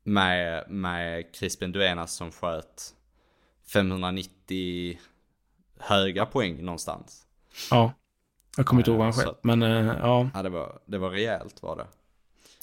[0.04, 2.82] Med, med Crispin Duenas som sköt
[3.72, 4.98] 590
[5.82, 7.26] höga poäng någonstans.
[7.70, 7.92] ja.
[8.56, 10.30] Jag kommer inte ihåg vad han Så- sköt, men eh, ja.
[10.34, 11.86] Ja, det var, det var rejält var det.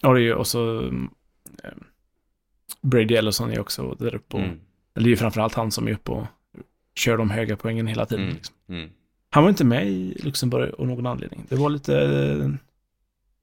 [0.01, 0.59] Ja, det är ju också...
[0.59, 1.09] mm,
[1.63, 1.69] eh,
[2.81, 4.43] Brady Ellison är också där uppe och...
[4.43, 4.59] Mm.
[4.95, 6.25] Eller det är ju framförallt han som är uppe och
[6.95, 8.23] kör de höga poängen hela tiden.
[8.23, 8.35] Mm.
[8.35, 8.55] Liksom.
[8.69, 8.89] Mm.
[9.29, 11.45] Han var inte med i Luxemburg av någon anledning.
[11.49, 11.97] Det var lite...
[12.01, 12.49] eh,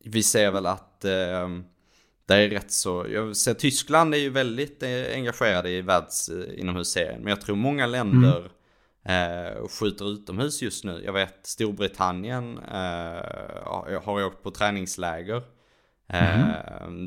[0.04, 1.48] Vi ser väl att eh,
[2.26, 6.60] det är rätt så, jag ser Tyskland är ju väldigt eh, engagerade i världs eh,
[6.60, 7.20] inomhusserien.
[7.20, 8.50] Men jag tror många länder
[9.08, 11.02] eh, skjuter utomhus just nu.
[11.04, 15.42] Jag vet Storbritannien eh, har- åkt på träningsläger.
[16.12, 16.48] Eh,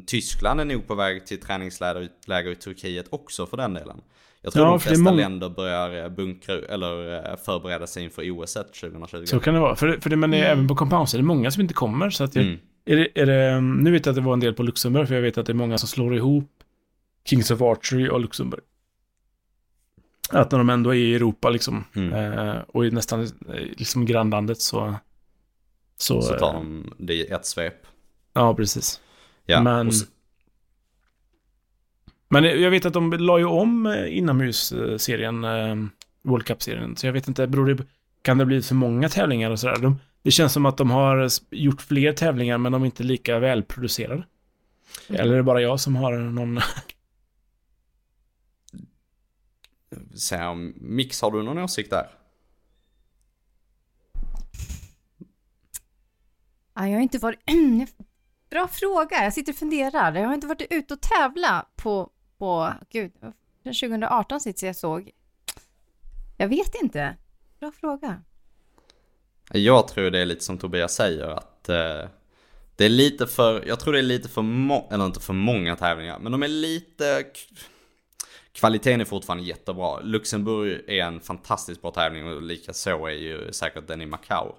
[0.07, 4.01] Tyskland är nog på väg till träningsläger läger i Turkiet också för den delen.
[4.41, 8.31] Jag tror Ja, de det flesta länder börjar eh, bunkra eller eh, förbereda sig inför
[8.31, 9.25] OS 2020.
[9.25, 9.75] Så kan det vara.
[9.75, 10.51] För, för det, men det är Mm.
[10.51, 12.09] även på compound så är det många som inte kommer.
[12.09, 12.59] Så att jag, Mm.
[12.85, 15.15] är det, är det, nu vet jag att det var en del på Luxemburg, för
[15.15, 16.49] jag vet att det är många som slår ihop
[17.25, 18.61] Kings of Archery och Luxemburg.
[20.32, 22.13] Att när de ändå är i Europa liksom, Mm.
[22.39, 23.27] eh, och i nästan eh,
[23.77, 24.95] liksom grannlandet så...
[25.97, 27.73] Så, Så tar eh, de det i ett svep.
[28.34, 29.01] Ja, precis.
[29.45, 30.05] Ja, Men- och s-
[32.30, 35.41] Men jag vet att de la ju om eh, inomhusserien,
[36.21, 36.95] World Cup-serien.
[36.95, 37.84] Så jag vet inte, beror det,
[38.21, 39.77] kan det bli för många tävlingar och sådär?
[39.82, 43.39] De, Det känns som att de har gjort fler tävlingar men de är inte lika
[43.39, 44.23] välproducerade.
[45.07, 46.59] Eller är det bara jag som har någon...
[50.15, 52.09] Så om Mix, har du någon åsikt där?
[56.73, 57.39] Ja, jag har inte varit...
[58.49, 59.23] Bra fråga.
[59.23, 60.15] Jag sitter och funderar.
[60.15, 63.11] Jag har inte varit ute och tävla på, på gud,
[63.63, 65.11] sen 2018 sist jag såg.
[66.37, 67.15] Jag vet inte.
[67.59, 68.21] Bra fråga.
[69.51, 72.09] Jag tror det är lite som Tobias säger att eh,
[72.75, 74.41] det är lite för, jag tror det är lite för
[74.93, 77.25] eller inte för många tävlingar, men de är lite,
[78.60, 79.99] kvaliteten är fortfarande jättebra.
[79.99, 84.55] Luxemburg är en fantastiskt bra tävling och lika så är ju säkert den i Macau.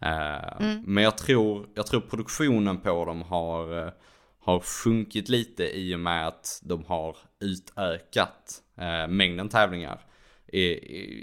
[0.00, 3.92] Eh, Men jag tror, jag tror produktionen på dem har, eh,
[4.40, 10.00] har sjunkit lite i och med att de har utökat eh, mängden tävlingar.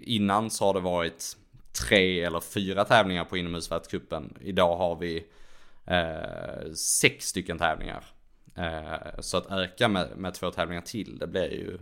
[0.03, 1.37] Innan så har det varit
[1.87, 4.33] tre eller fyra tävlingar på inomhusvärldscupen.
[4.41, 5.25] Idag har vi
[5.87, 8.03] eh, sex stycken tävlingar.
[8.55, 11.77] Eh, så att öka med, med två tävlingar till, det blir ju,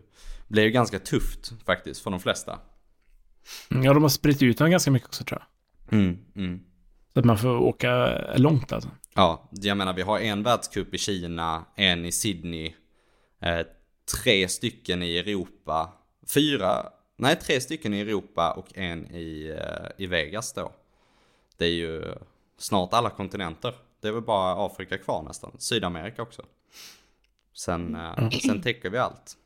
[0.48, 2.60] blir ju ganska tufft faktiskt för de flesta.
[3.70, 6.00] Ja, de har spritt ut den ganska mycket också tror jag.
[6.00, 6.60] Mm, mm.
[7.14, 8.90] Så att man får åka långt alltså.
[9.16, 12.74] Ja, jag menar vi har en världscup i Kina, en i Sydney,
[13.42, 13.60] eh,
[14.24, 15.94] tre stycken i Europa,
[16.34, 16.86] fyra,
[17.16, 20.72] nej tre stycken i Europa och en i, eh, i Vegas då.
[21.58, 22.16] Det är ju
[22.58, 23.74] snart alla kontinenter.
[24.02, 26.44] Det är väl bara Afrika kvar nästan, Sydamerika också.
[27.54, 29.38] Sen, eh, sen täcker vi allt.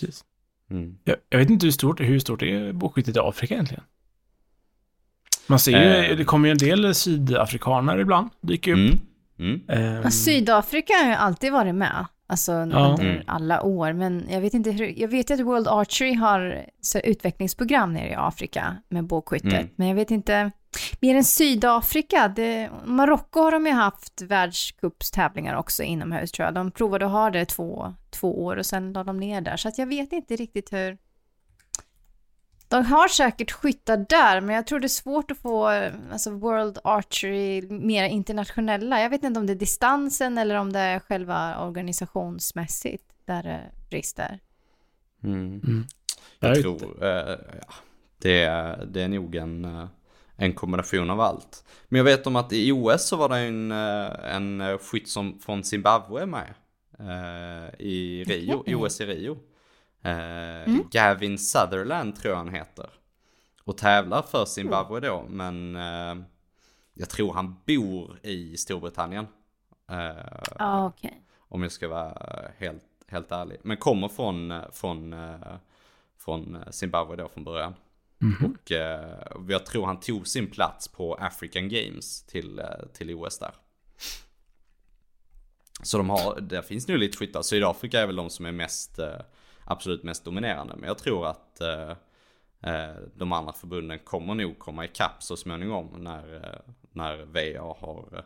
[0.00, 0.24] Precis.
[0.70, 0.96] Mm.
[1.04, 3.84] Jag, jag vet inte hur stort, hur stort är bågskyttet i Afrika egentligen?
[5.46, 6.16] Man ser ju, Eh.
[6.16, 8.78] det kommer ju en del sydafrikaner ibland, dyker upp.
[9.38, 9.60] Mm.
[9.68, 10.02] Mm.
[10.04, 12.06] Ja, Sydafrika har ju alltid varit med.
[12.26, 12.58] Alltså Ja.
[12.64, 13.22] under Mm.
[13.26, 13.92] alla år.
[13.92, 18.08] Men jag vet inte hur, jag vet ju att World Archery har så, utvecklingsprogram nere
[18.10, 19.52] i Afrika med bågskyttet.
[19.52, 19.68] Mm.
[19.76, 20.50] Men jag vet inte,
[21.00, 26.54] mer än Sydafrika, det, Marocko har de ju haft världscupstävlingar också inomhus tror jag.
[26.54, 29.56] De provade att ha det två, två år och sen la de ner där.
[29.56, 30.98] Så att jag vet inte riktigt hur...
[32.68, 35.66] De har säkert skyttar där, men jag tror det är svårt att få
[36.12, 39.00] alltså World Archery mer internationella.
[39.00, 43.60] Jag vet inte om det är distansen eller om det är själva organisationsmässigt där det
[43.90, 44.38] brister.
[45.24, 45.60] Mm.
[45.64, 45.86] mm.
[46.40, 47.74] Jag vet tror, eh, ja,
[48.18, 49.86] det, är, det är nog en, eh,
[50.40, 51.64] en kombination av allt.
[51.88, 55.08] Men jag vet om att i OS så var det en, eh, en eh, skytt
[55.08, 56.54] som, från Zimbabwe med.
[56.98, 59.38] Eh, I Rio, i OS i Rio.
[60.02, 62.90] Eh, Gavin Sutherland tror jag han heter.
[63.64, 66.24] Och tävlar för Zimbabwe då, men eh,
[66.94, 69.26] jag tror han bor i Storbritannien.
[70.58, 71.22] Ja, okej.
[71.38, 72.14] om jag ska vara
[72.58, 73.58] helt, helt ärlig.
[73.62, 75.14] Men kommer från, från,
[76.18, 77.74] från Zimbabwe då från början.
[78.18, 78.56] Mhm.
[78.64, 83.38] Och eh, jag tror han tog sin plats på African Games till, eh, till OS
[83.38, 83.54] där.
[85.82, 87.42] Så de har, där finns nu lite skyttar.
[87.42, 89.20] Sydafrika är väl de som är mest, eh,
[89.64, 90.74] absolut mest dominerande.
[90.76, 91.92] Men jag tror att eh,
[93.14, 96.60] de andra förbunden kommer nog komma ikapp så småningom när,
[96.92, 98.24] när VA har,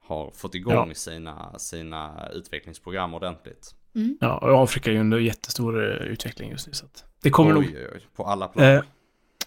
[0.00, 0.94] har fått igång Ja.
[0.94, 3.74] sina, sina utvecklingsprogram ordentligt.
[4.20, 6.72] Ja, och Afrika är ju under jättestor eh, utveckling just nu.
[6.72, 7.62] Så att det kommer nog.
[7.62, 8.66] oj, oj, oj, på alla plan.
[8.66, 8.82] Eh,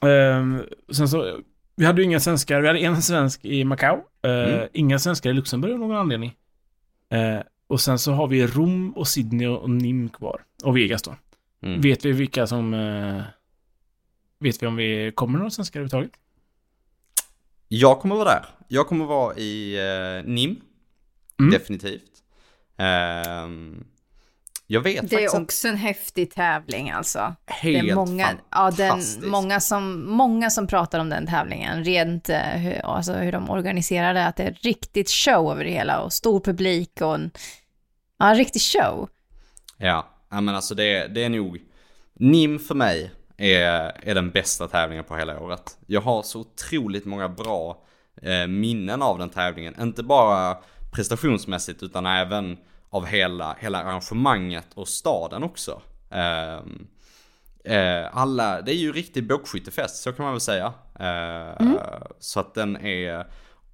[0.09, 1.39] ehm, sen så,
[1.75, 2.61] vi hade ju inga svenskar.
[2.61, 3.95] Vi hade en svensk i Macau.
[4.23, 4.67] Eh, Mm.
[4.73, 6.35] Inga svenskar i Luxemburg av någon anledning.
[7.09, 10.41] Eh, och sen så har vi Rom och Sydney och Nim kvar.
[10.63, 11.15] Och Vegas då.
[11.63, 11.81] Mm.
[11.81, 12.73] Vet vi vilka som...
[12.73, 13.21] Eh,
[14.39, 16.11] vet vi om vi kommer några svenskar överhuvudtaget?
[17.67, 18.45] Jag kommer vara där.
[18.67, 20.61] Jag kommer vara i eh, NIM.
[21.39, 21.51] Mm.
[21.51, 22.11] Definitivt.
[22.77, 23.83] Ehm,
[24.71, 27.35] jag vet Det är också en häftig tävling alltså.
[27.45, 29.27] Det helt är många, ja, den, fantastiskt.
[29.27, 34.13] många, som, många som pratar om den tävlingen, rent eh, hur, alltså hur de organiserar
[34.13, 37.31] det, att det är riktigt show över det hela och stor publik och en,
[38.19, 39.09] ja, en riktig show.
[39.77, 41.61] Ja, ja men alltså det, det är nog...
[42.13, 45.77] NIM för mig är, är den bästa tävlingen på hela året.
[45.85, 47.83] Jag har så otroligt många bra
[48.21, 49.81] eh, minnen av den tävlingen.
[49.81, 50.57] Inte bara
[50.91, 52.57] prestationsmässigt utan även
[52.91, 55.81] av hela, hela arrangemanget och staden också.
[56.09, 56.87] Ehm,
[57.63, 60.73] eh, alla, det är ju riktig bågskyttefest, så kan man väl säga.
[60.99, 61.67] Eh,
[62.19, 63.25] Så att den är,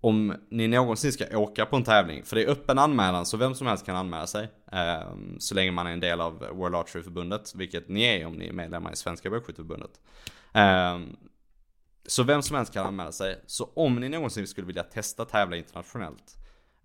[0.02, 3.56] om ni någonsin ska åka på en tävling, för det är öppen anmälan så vem
[3.56, 4.50] som helst kan anmäla sig.
[4.72, 5.10] eh,
[5.40, 8.54] Så länge man är en del av World Archery-förbundet, vilket ni är om ni är
[8.54, 9.92] medlemmar i Svenska Bågskytteförbundet.
[10.54, 11.00] Eh,
[12.10, 13.42] Så vem som helst kan anmäla sig.
[13.46, 16.37] Så om ni någonsin skulle vilja testa tävla internationellt,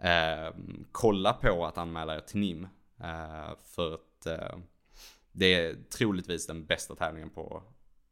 [0.02, 0.54] eh,
[0.92, 2.68] kolla på att anmäla er till NIM.
[3.00, 4.58] Eh, för att eh,
[5.32, 7.62] det är troligtvis den bästa tävlingen på,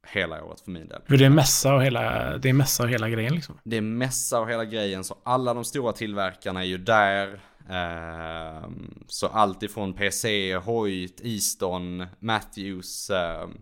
[0.06, 1.02] hela året för min del.
[1.06, 3.58] För det är mässa och hela, det är mässa och hela grejen liksom.
[3.64, 7.40] Det är mässa och hela grejen, så alla de stora tillverkarna är ju där.
[7.68, 13.10] Ehm, så allt ifrån PC, Hoyt, Easton, Matthews.
[13.10, 13.60] ehm,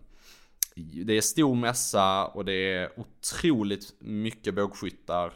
[1.05, 5.33] det är stor mässa och det är otroligt mycket bågskyttar.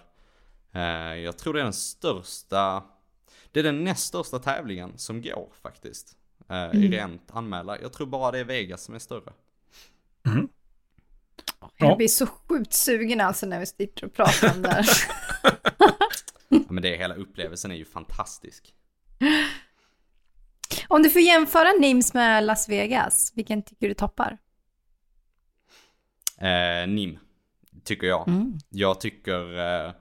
[0.74, 2.84] Eh, jag tror det är den största,
[3.52, 6.18] det är den näst största tävlingen som går faktiskt.
[6.50, 7.82] eh, I rent anmäla.
[7.82, 9.34] Jag tror bara det är Vegas som är större.
[10.24, 11.96] Jag Ja.
[11.96, 14.86] blir så sjukt sugen alltså när vi sitter och pratar om det här.
[16.50, 18.74] Ja, men det hela upplevelsen är ju fantastisk.
[20.88, 24.38] Om du får jämföra Nims med Las Vegas, vilken tycker du toppar?
[26.38, 27.20] Eh, NIM,
[27.84, 28.28] tycker jag.
[28.28, 28.58] Mm.
[28.70, 29.58] Jag tycker,
[29.88, 29.92] eh,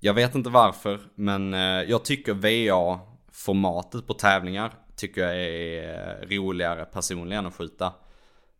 [0.00, 6.26] jag vet inte varför, men eh, jag tycker VA-formatet på tävlingar tycker jag är eh,
[6.28, 7.92] roligare personligen att skjuta.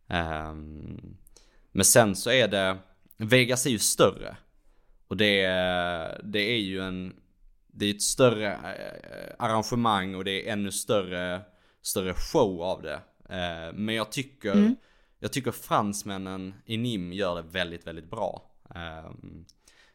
[0.07, 1.17] Ehm,
[1.71, 2.77] men sen så är det,
[3.17, 4.37] Vegas är ju större.
[5.07, 7.15] Och det, är- det är ju en,
[7.67, 11.41] det är ett större eh, arrangemang och det är ännu större,
[11.81, 12.99] större show av det.
[13.29, 14.75] Eh, men jag tycker,
[15.19, 18.51] jag tycker fransmännen i NIM gör det väldigt, väldigt bra.
[18.75, 19.45] Ehm,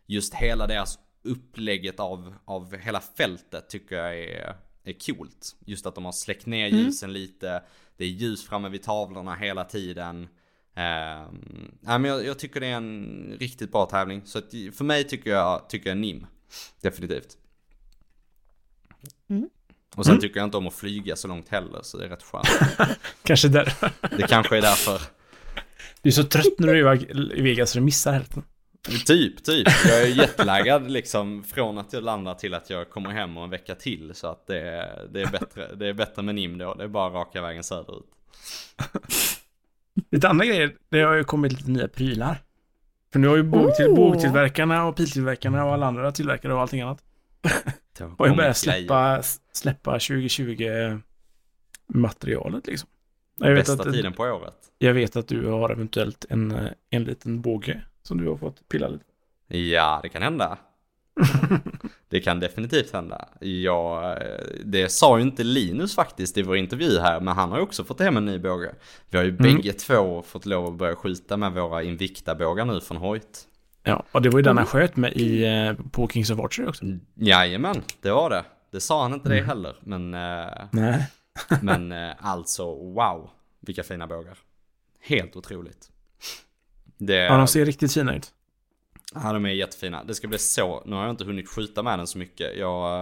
[0.07, 5.56] Just hela deras upplägget av, av hela fältet tycker jag är, är coolt.
[5.66, 7.62] Just att de har släckt ner ljusen lite.
[7.96, 10.28] Det är ljus framme vid tavlorna hela tiden.
[11.80, 14.22] Nej, men jag, jag tycker det är en riktigt bra tävling.
[14.24, 16.26] Så att, för mig tycker jag, tycker jag NIM.
[16.80, 17.36] Definitivt.
[19.96, 22.22] Och sen tycker jag inte om att flyga så långt heller, så det är rätt
[22.22, 22.48] skönt.
[23.22, 23.74] Kanske där.
[24.16, 25.00] Det kanske är därför.
[26.02, 28.42] Du är så trött när du är i Vegas så du missar hälften.
[29.07, 29.68] Typ, typ.
[29.85, 33.51] Jag är jetlaggad liksom från att jag landar till att jag kommer hem och en
[33.51, 34.14] vecka till.
[34.14, 36.74] Så att det är, det är, bättre, det är bättre med NIM då.
[36.74, 38.07] Det är bara raka vägen söderut.
[40.11, 42.43] Lite andra grejer, det har ju kommit lite nya prylar.
[43.12, 43.97] För nu har ju bågtill, Oh.
[43.97, 47.03] bågtillverkarna och piltillverkarna och alla andra tillverkare och allting annat
[48.18, 49.22] har ju börjat släppa,
[49.53, 50.99] släppa 2020
[51.87, 52.89] materialet liksom.
[53.37, 54.55] Jag vet, Bästa att, tiden på året.
[54.78, 58.68] jag vet att du har eventuellt en, eh, en liten båge som du har fått
[58.68, 59.05] pilla lite.
[59.48, 60.59] Ja, det kan hända.
[62.09, 63.28] Det kan definitivt hända.
[63.40, 64.16] Ja,
[64.64, 67.84] det sa ju inte Linus faktiskt i vår intervju här, men han har ju också
[67.84, 68.74] fått hem en ny båge.
[69.11, 69.42] Vi har ju Mm.
[69.42, 73.48] bägge två fått lov att börja skjuta med våra Invicta-bågar nu från Hoyt.
[73.82, 76.66] Ja, och det var ju den han sköt med i, eh, på Kings of Archery
[76.68, 76.84] också.
[77.14, 78.44] Jajamän, det var det.
[78.70, 79.38] Det sa han inte Mm.
[79.38, 81.07] det heller, men, eh, Nej.
[81.62, 83.30] men eh, alltså wow,
[83.61, 84.38] vilka fina bågar.
[85.00, 85.90] Helt otroligt.
[86.99, 88.32] Det, Ja, de ser riktigt fina ut.
[89.14, 90.05] Ja, de är jättefina.
[90.05, 90.82] Det ska bli så.
[90.86, 92.57] Nu har jag inte hunnit skjuta med den så mycket.
[92.57, 93.01] Jag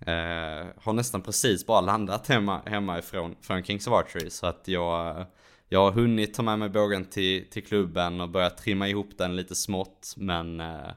[0.00, 4.30] eh, har nästan precis bara landat hemma, hemma ifrån från Kings of Archery.
[4.30, 5.26] Så att jag,
[5.68, 9.36] jag har hunnit ta med mig bågen till, till klubben och börja trimma ihop den
[9.36, 10.14] lite smått.
[10.16, 10.90] Men, eh,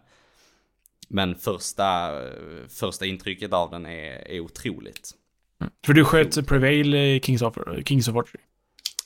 [1.10, 2.12] men första,
[2.70, 5.12] första intrycket av den är, är otroligt.
[5.86, 8.44] För du sköt Prevail i Kings of, Kings of Archery.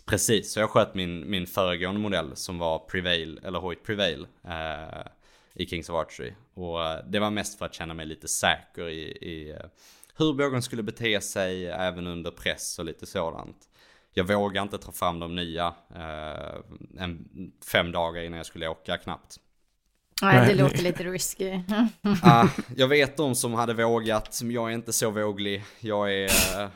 [0.06, 5.08] Precis, så jag sköt min, min föregående modell som var Prevail, eller Hoyt Prevail eh,
[5.54, 6.34] i Kings of Archery.
[6.54, 9.66] Och eh, det var mest för att känna mig lite säker i, i eh,
[10.16, 13.58] hur bågen skulle bete sig även under press och lite sådant.
[14.14, 16.56] Jag vågar inte ta fram de nya eh,
[17.00, 17.28] en,
[17.72, 19.40] fem dagar innan jag skulle åka knappt.
[20.22, 21.60] Nej, det låter lite risky.
[22.24, 25.64] Ah, jag vet de som hade vågat, men jag är inte så våglig.
[25.80, 26.70] Jag är, eh,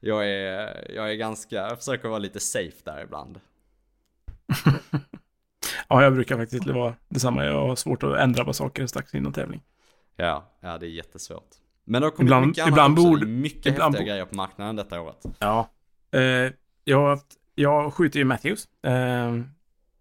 [0.00, 3.40] jag är, jag är ganska, jag försöker vara lite safe där ibland.
[5.88, 7.44] Ja, jag brukar faktiskt vara detsamma.
[7.44, 9.62] Jag har svårt att ändra på saker strax innan tävling.
[10.16, 11.48] Ja, ja det är jättesvårt.
[11.84, 13.10] Men det har kommit Ibland- mycket annat ibland också.
[13.10, 15.24] borde- mycket ibland häftiga grejer på marknaden detta året.
[15.38, 15.70] Ja.
[16.10, 16.20] Eh,
[16.84, 18.68] jag, har haft, jag skjuter ju Matthews.
[18.82, 19.40] Eh,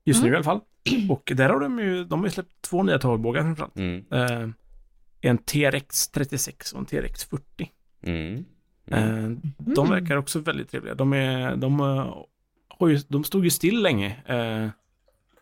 [0.03, 0.59] just nu i alla fall.
[1.09, 3.75] Och där har de ju, de har ju släppt två nya tagbågar framförallt.
[3.77, 4.05] Mm.
[4.11, 4.49] Eh,
[5.21, 7.71] en TRX 36 och en TRX 40.
[8.03, 8.45] Mm.
[8.87, 10.95] Eh, de verkar också väldigt trevliga.
[10.95, 12.15] De, är, de, eh,
[12.67, 14.07] har ju, de stod ju still länge.
[14.25, 14.69] Eh,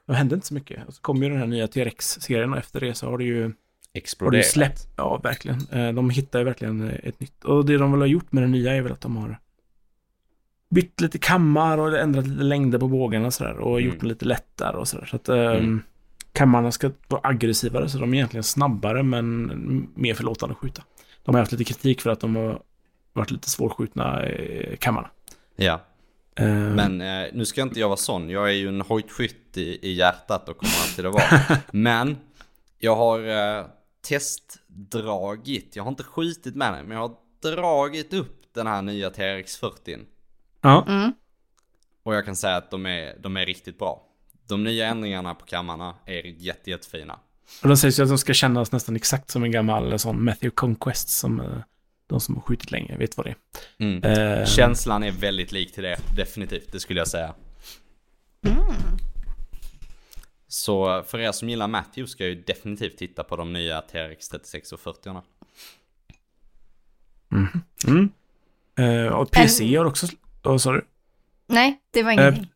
[0.07, 0.87] det hände inte så mycket.
[0.87, 3.41] Och så kom ju den här nya TRX-serien och efter det så har det ju,
[3.43, 4.45] har det Exploderat.
[4.45, 4.87] släppt.
[4.97, 5.95] Ja, verkligen.
[5.95, 7.43] De hittar ju verkligen ett nytt.
[7.43, 9.39] Och det de väl har gjort med den nya är väl att de har
[10.69, 13.57] bytt lite kammar och ändrat lite längder på bågarna och sådär.
[13.57, 13.89] Och Mm.
[13.91, 15.05] gjort den lite lättare och sådär.
[15.05, 15.81] Så att eh, Mm.
[16.33, 20.83] kammarna ska vara aggressivare så de är egentligen snabbare men mer förlåtande att skjuta.
[21.23, 22.59] De har haft lite kritik för att de har
[23.13, 24.25] varit lite svårskjutna
[24.79, 25.09] kammarna.
[25.55, 25.81] Ja,
[26.35, 28.29] Eh, men eh, nu ska inte jag vara sån.
[28.29, 31.57] Jag är ju en hojtskytt i, i hjärtat och kommer alltid att vara.
[31.71, 32.17] men
[32.79, 33.19] jag har
[33.59, 33.65] eh,
[34.07, 37.15] testdragit, jag har inte skjutit med den, men jag har
[37.55, 39.97] dragit upp den här nya TRX 40.
[40.61, 40.85] ja.
[40.87, 41.13] Mm.
[42.03, 44.01] Och jag kan säga att de är, de är riktigt bra.
[44.47, 47.19] de nya ändringarna på kammarna är jätte, jättefina.
[47.63, 50.55] Och de sägs ju att de ska kännas nästan exakt som en gammal sån Matthew
[50.55, 51.57] Conquest som eh,
[52.11, 53.35] de som har skjutit länge vet vad det är.
[53.85, 54.03] Mm.
[54.03, 57.33] Eh, Känslan är väldigt lik till det, definitivt, det skulle jag säga.
[60.47, 64.29] Så för er som gillar Matthew ska jag ju definitivt titta på de nya TRX
[64.29, 65.21] 36 och 40 -orna.
[67.87, 68.09] mm.
[68.75, 70.07] Eh, och PC har också...
[70.41, 70.85] Vad sa du?
[71.47, 72.47] Nej, det var ingenting.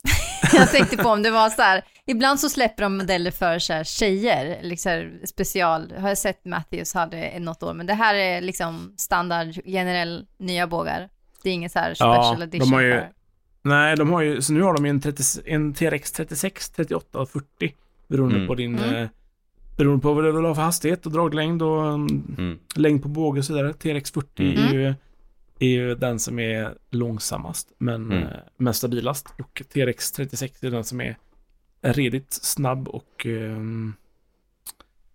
[0.54, 3.74] jag tänkte på om det var så här, ibland så släpper de modeller för så
[3.74, 8.42] här tjejer, liksom special, har jag sett Matthews hade något år, men det här är
[8.42, 11.10] liksom standard, generell nya bågar.
[11.44, 13.10] Det är ingen så här special de edition har ju- för.
[13.62, 14.42] Nej, de har ju...
[14.42, 17.46] Så nu har de ju en, 30, en TRX 36, 38 och 40.
[18.08, 18.48] Beroende Mm.
[18.48, 18.80] på din...
[18.80, 18.96] Mm.
[19.04, 19.10] Eh,
[19.78, 22.60] beroende på vad du vill ha för hastighet och draglängd och mm, Mm.
[22.76, 23.74] längd på båge och så vidare.
[23.74, 24.64] TRX 40 Mm.
[24.68, 24.94] är, ju,
[25.60, 28.24] är ju den som är långsammast men Mm.
[28.24, 29.28] eh, mest stabilast.
[29.40, 31.18] Och TRX 36 är den som är
[31.82, 33.94] redigt snabb och ehm,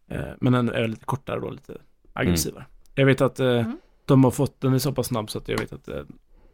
[0.08, 1.76] eh, men den är lite kortare då, lite
[2.12, 2.66] aggressivare.
[2.94, 3.76] Jag vet att eh, Mm.
[4.04, 6.02] de har fått, den är så pass snabb så att jag vet att eh,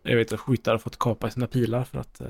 [0.03, 2.26] jag vet att skyttar har fått kapa sina pilar för att eh,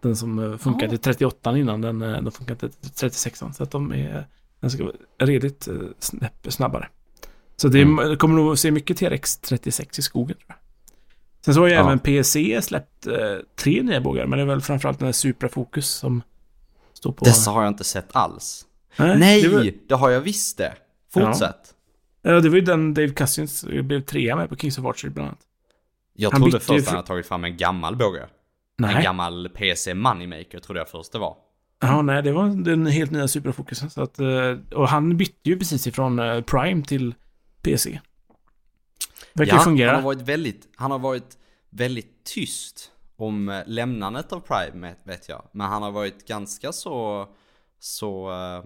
[0.00, 0.90] den som eh, funkar Oh.
[0.90, 4.26] till 38 innan den, den funkar till 36 så att de är
[4.60, 5.68] den ska vara redigt
[6.48, 6.88] snabbare.
[7.56, 8.16] Så det, är, Mm.
[8.16, 10.56] kommer nog att se mycket TRX 36 i skogen tror jag.
[11.44, 11.80] Sen så har ju Ja.
[11.80, 13.14] även PC släppt eh,
[13.56, 16.22] tre nya bågar, men det är väl framförallt den här Supra Focus som
[16.92, 17.24] står på...
[17.24, 18.66] Dessa har jag inte sett alls.
[18.96, 19.18] Nej!
[19.18, 20.72] Nej, Det var, det har jag visst det.
[21.14, 21.74] Fortsätt.
[22.22, 25.26] ja, det var ju den Dave Cousins blev trea med på Kings of Archery bland
[25.28, 25.40] annat.
[26.16, 28.20] Jag Han trodde först fr- han hade tagit fram en gammal båge.
[28.22, 28.26] En
[28.76, 29.02] Nej.
[29.02, 31.36] gammal PC Moneymaker trodde jag först det var.
[31.80, 33.90] Ja, nej, det var den helt nya Supra Focusen.
[33.90, 34.26] Så att, eh,
[34.74, 37.14] och han bytte ju precis ifrån eh, Prime till
[37.62, 38.00] PC.
[39.34, 39.94] Verkar han fungera.
[39.94, 41.38] har varit väldigt, han har varit
[41.70, 45.48] väldigt tyst om eh, lämnandet av Prime vet- jag.
[45.52, 47.28] Men han har varit ganska så,
[47.78, 48.64] så, eh,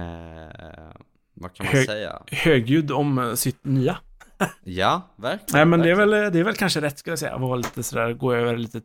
[0.00, 0.92] eh,
[1.34, 2.22] vad kan man Hög- säga?
[2.26, 3.98] Högljudd om eh, sitt nya.
[4.64, 5.46] Ja, verkligen.
[5.52, 6.22] Nej, men det är, verkligen.
[6.22, 7.38] väl, det är väl kanske rätt, ska jag säga.
[7.38, 8.80] Vara lite sådär, gå över lite...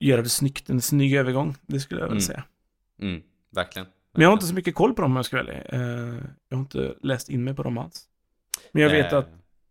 [0.00, 1.54] Göra det snyggt, en snygg övergång.
[1.66, 2.20] Det skulle jag väl Mm.
[2.22, 2.44] säga.
[3.02, 3.22] Mm,
[3.54, 3.88] verkligen.
[4.12, 5.38] Men jag har inte så mycket koll på dem om jag ska.
[5.38, 5.78] Eh,
[6.48, 8.07] Jag har inte läst in mig på dem alls.
[8.72, 9.28] Men jag vet Eh, att,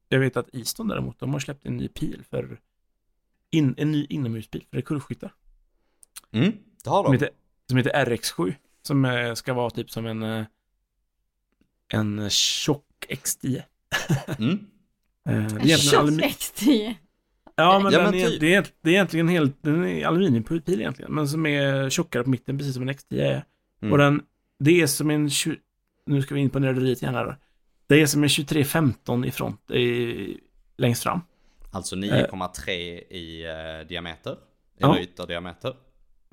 [0.09, 2.59] jag vet att Easton däremot, de har släppt en ny pil för...
[3.51, 5.33] In, en ny inomhuspil för rekurrskyttar.
[6.31, 6.51] Mm,
[6.83, 7.17] det har Som de.
[7.17, 7.29] heter,
[7.67, 8.53] som heter RX7.
[8.81, 10.23] Som eh, ska vara typ som en...
[10.23, 10.45] eh,
[11.87, 13.61] En tjock X10.
[14.39, 14.65] Mm.
[15.25, 16.95] Det är En tjock alumi- X10.
[17.55, 18.39] Ja, men, Ja, men är, typ.
[18.39, 19.63] det, är, det är egentligen helt...
[19.63, 21.13] Den är aluminiumpil egentligen.
[21.13, 23.43] Men som är tjockare på mitten, precis som en X10 är.
[23.81, 23.91] Mm.
[23.91, 24.21] Och den...
[24.59, 25.29] Det är som en...
[25.29, 25.55] 20,
[26.05, 27.37] nu ska vi in på nörderiet igen här.
[27.87, 30.37] Det är som en 2315 i front, i,
[30.77, 31.21] längst fram.
[31.71, 33.45] Alltså 9,3 i
[33.81, 34.35] eh, diameter.
[34.77, 34.91] Ja.
[34.93, 35.73] Eller ytterdiameter.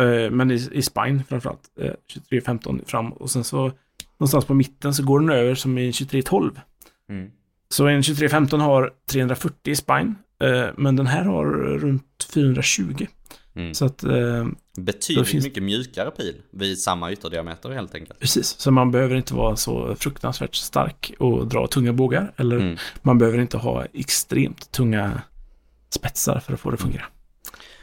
[0.01, 1.71] Eh, Men i, i spine framförallt.
[1.81, 3.13] Eh, 2315 fram.
[3.13, 3.73] Och sen så
[4.19, 6.61] någonstans på mitten så går den över som i 2312.
[7.09, 7.31] Mm.
[7.69, 10.15] Så en 2315 har 340 i spine.
[10.41, 11.45] eh, Men den här har
[11.79, 13.07] runt 420.
[13.57, 13.75] Mm.
[13.75, 14.47] Så att, eh,
[14.77, 18.21] Betydligt finns- mycket mjukare pil vid samma ytterdiameter helt enkelt.
[18.21, 18.49] precis.
[18.49, 22.33] Så man behöver inte vara så fruktansvärt stark och dra tunga bågar.
[22.37, 22.77] Eller Mm.
[23.03, 25.23] man behöver inte ha extremt tunga
[25.91, 27.05] spetsar för att få det att fungera.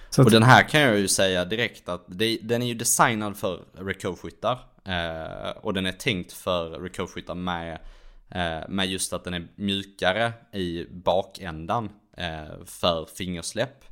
[0.09, 2.73] Så att, Och den här kan jag ju säga direkt att det, den är ju
[2.73, 4.57] designad för recurve-skyttar.
[4.85, 7.79] Eh, och den är tänkt för recurve-skyttar med,
[8.29, 13.83] eh, med just att den är mjukare i bakändan eh, för fingersläpp.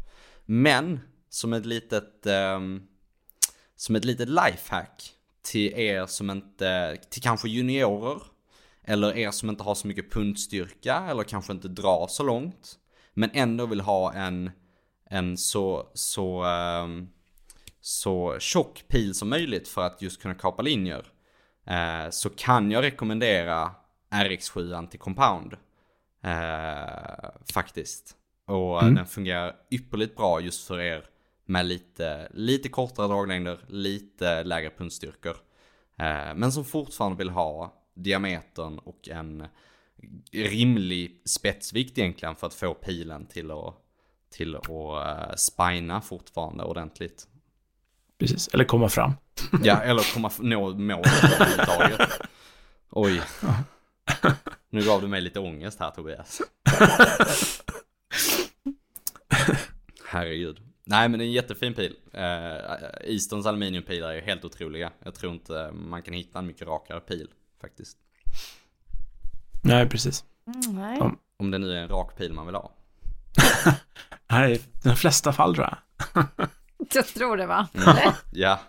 [0.46, 1.00] Men
[1.30, 2.82] som ett litet, ehm,
[3.76, 8.22] som ett litet lifehack till er som inte, till kanske juniorer.
[8.84, 12.76] Eller er som inte har så mycket pundstyrka eller kanske inte drar så långt.
[13.14, 14.52] Men ändå vill ha en,
[15.10, 17.10] en så, så, ehm,
[17.82, 21.06] så tjock pil som möjligt för att just kunna kapa linjer.
[21.66, 23.72] Eh, så kan jag rekommendera
[24.12, 25.54] RX7 till Compound.
[26.24, 28.16] Eh, faktiskt.
[28.48, 28.96] Och Mm.
[28.96, 31.06] den fungerar ypperligt bra just för er
[31.50, 35.38] med lite, lite kortare draglängder, lite lägre pundstyrkor.
[35.97, 39.47] Eh, men som fortfarande vill ha diametern och en
[40.32, 43.76] rimlig spetsvikt egentligen för att få pilen till att,
[44.32, 47.28] till att uh, spina fortfarande ordentligt.
[48.20, 48.47] precis.
[48.47, 49.14] Eller komma fram.
[49.64, 52.10] Ja, eller komma nå målet överhuvudtaget.
[52.89, 53.22] Oj.
[54.70, 56.41] Nu gav du mig lite ångest här Tobias.
[60.06, 60.69] Herregud.
[60.90, 61.96] Nej men det är en jättefin pil.
[62.16, 64.92] Uh, Eastons aluminiumpilar är helt otroliga.
[65.04, 67.28] Jag tror inte man kan hitta en mycket rakare pil
[67.62, 67.98] faktiskt.
[69.64, 70.24] Nej, precis.
[70.48, 70.98] Mm, nej.
[71.00, 71.16] Ja.
[71.38, 72.72] Om det nu är en rak pil man vill ha.
[74.32, 76.26] Nej, de flesta fall tror jag.
[76.94, 77.68] Jag tror det va?
[77.74, 78.14] Mm.
[78.32, 78.60] Ja.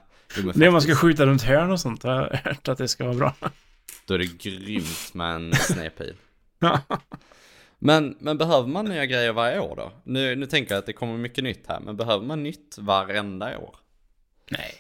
[0.55, 2.05] Det är om man ska skjuta runt hörn och sånt.
[2.05, 3.35] Jag har hört att det ska vara bra.
[4.07, 6.15] Då är det grymt med en snedpil.
[7.83, 9.93] Men, men behöver man nya grejer varje år då?
[10.05, 13.59] Nu, nu tänker jag att det kommer mycket nytt här, men behöver man nytt varenda
[13.59, 13.77] år?
[14.51, 14.75] Nej.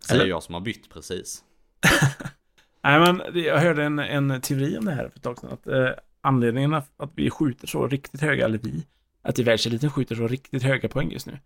[0.00, 1.44] Säger Eller- jag som har bytt precis.
[2.84, 5.50] Nej, men jag hörde en, en teori om det här för ett tag sedan.
[5.52, 5.88] Att eh,
[6.20, 8.86] anledningen att, att vi skjuter så riktigt höga, eller vi,
[9.22, 11.38] att i världseliten skjuter så riktigt höga poäng just nu.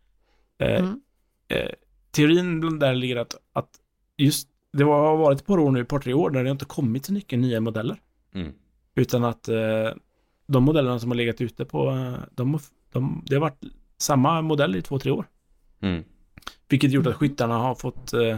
[0.58, 1.00] Eh, Mm.
[1.48, 1.70] eh,
[2.10, 3.70] teorin där ligger att, att
[4.16, 6.50] just, det var- har varit ett par år nu, ett par tre år, där det
[6.50, 7.96] inte kommit så mycket nya modeller.
[8.34, 8.52] Mm.
[8.94, 9.90] Utan att eh,
[10.46, 11.90] de modellerna som har legat ute på,
[12.34, 12.58] de,
[12.92, 13.60] de, det har varit
[13.98, 15.26] samma modell i två, tre år.
[15.82, 16.04] Mm.
[16.68, 18.36] Vilket gjort att skyttarna har fått eh,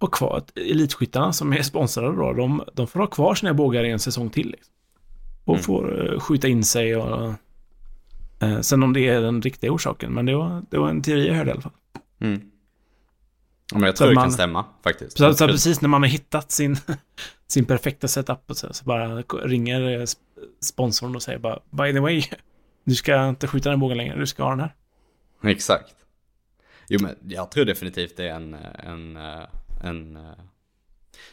[0.00, 3.90] ha kvar, elitskyttarna som är sponsrade då, de, de får ha kvar sina bågar i
[3.90, 4.50] en säsong till.
[4.50, 4.74] Liksom.
[5.44, 5.62] Och Mm.
[5.62, 7.32] får eh, skjuta in sig och...
[8.40, 11.26] Eh, sen om det är den riktiga orsaken, men det var, det var en teori
[11.28, 11.72] jag hörde i alla fall.
[12.20, 12.40] Mm.
[13.72, 15.18] Ja, men jag tror det man- kan stämma faktiskt.
[15.18, 16.76] Så, så precis när man har hittat sin,
[17.48, 20.16] sin perfekta setup och så, så bara ringer eh, sp-
[20.60, 22.22] sponsorn och säger bara By the way,
[22.84, 24.74] du ska inte skjuta den bågen längre, du ska ha den här.
[25.44, 25.94] Exakt.
[26.88, 28.54] Jo men jag tror definitivt det är en,
[28.84, 29.44] en, eh,
[29.84, 30.22] en, eh,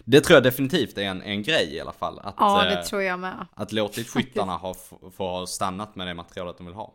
[0.06, 2.20] det tror jag definitivt är en, en grej i alla fall.
[2.20, 3.48] Att, Ja, det tror jag med.
[3.54, 4.74] att låtit skyttarna ha,
[5.18, 6.94] få ha stannat med det materialet de vill ha.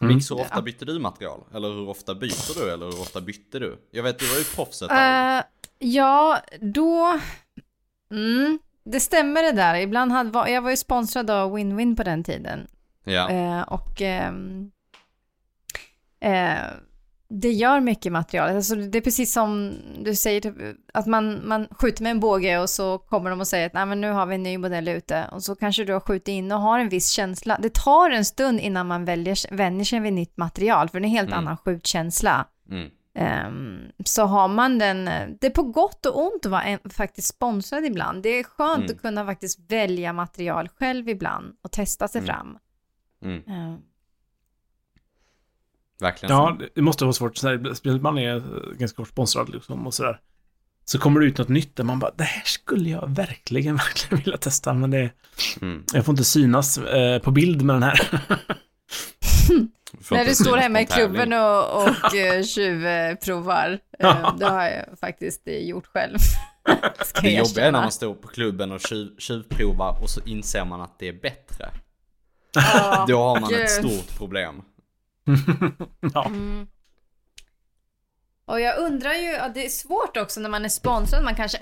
[0.00, 0.14] Mm.
[0.14, 1.40] Mix, hur ofta bytte du material?
[1.54, 2.72] Eller hur ofta byter du?
[2.72, 3.78] Eller hur ofta bytte du?
[3.90, 5.36] Jag vet, du var ju proffs ett tag.
[5.38, 5.42] Eh,
[5.78, 7.20] ja, då...
[8.10, 9.74] Mm, det stämmer det där.
[9.74, 12.66] Ibland hade, var, jag var ju sponsrad av Win-Win på den tiden.
[13.04, 13.30] Ja.
[13.30, 14.70] Eh, och ehm,
[16.20, 16.56] eh,
[17.40, 18.56] det gör mycket material.
[18.56, 19.72] Alltså, det är precis som
[20.04, 20.54] du säger, typ,
[20.94, 23.86] att man, man skjuter med en båge och så kommer de och säger att Nej,
[23.86, 25.28] men nu har vi en ny modell ute.
[25.32, 27.58] Och så kanske du har skjutit in och har en viss känsla.
[27.62, 31.06] Det tar en stund innan man väljer, vänjer sig vid nytt material, för det är
[31.08, 31.38] en helt Mm.
[31.38, 32.46] annan skjutkänsla.
[32.70, 32.90] Mm.
[33.16, 35.04] Ehm, så har man den,
[35.40, 38.22] det är på gott och ont att vara en, faktiskt sponsrad ibland.
[38.22, 38.90] Det är skönt Mm.
[38.96, 42.26] att kunna faktiskt välja material själv ibland och testa sig Mm.
[42.34, 42.58] fram.
[43.24, 43.78] Mm.
[46.00, 48.42] Verkligen Ja, det måste vara svårt, speciellt man är eh,
[48.78, 50.20] ganska hårt sponsrad liksom och sådär.
[50.84, 54.24] Så kommer det ut något nytt där man bara, det här skulle jag verkligen, verkligen
[54.24, 55.10] vilja testa, men det,
[55.60, 55.84] Mm.
[55.92, 58.00] jag får inte synas eh, på bild med den här.
[60.10, 63.78] När du står hemma i klubben och, och eh, tjuvprovar.
[63.98, 66.18] Eh, det har jag faktiskt gjort själv.
[67.22, 70.80] Det jobbiga är när man står på klubben och tjuv, tjuvprovar och så inser man
[70.80, 71.68] att det är bättre.
[72.54, 73.60] Ja, Då har man gud.
[73.60, 74.62] ett stort problem.
[76.14, 76.26] ja.
[76.26, 76.66] Mm.
[78.46, 81.58] Och jag undrar ju, ja, det är svårt också när man är sponsrad, man kanske...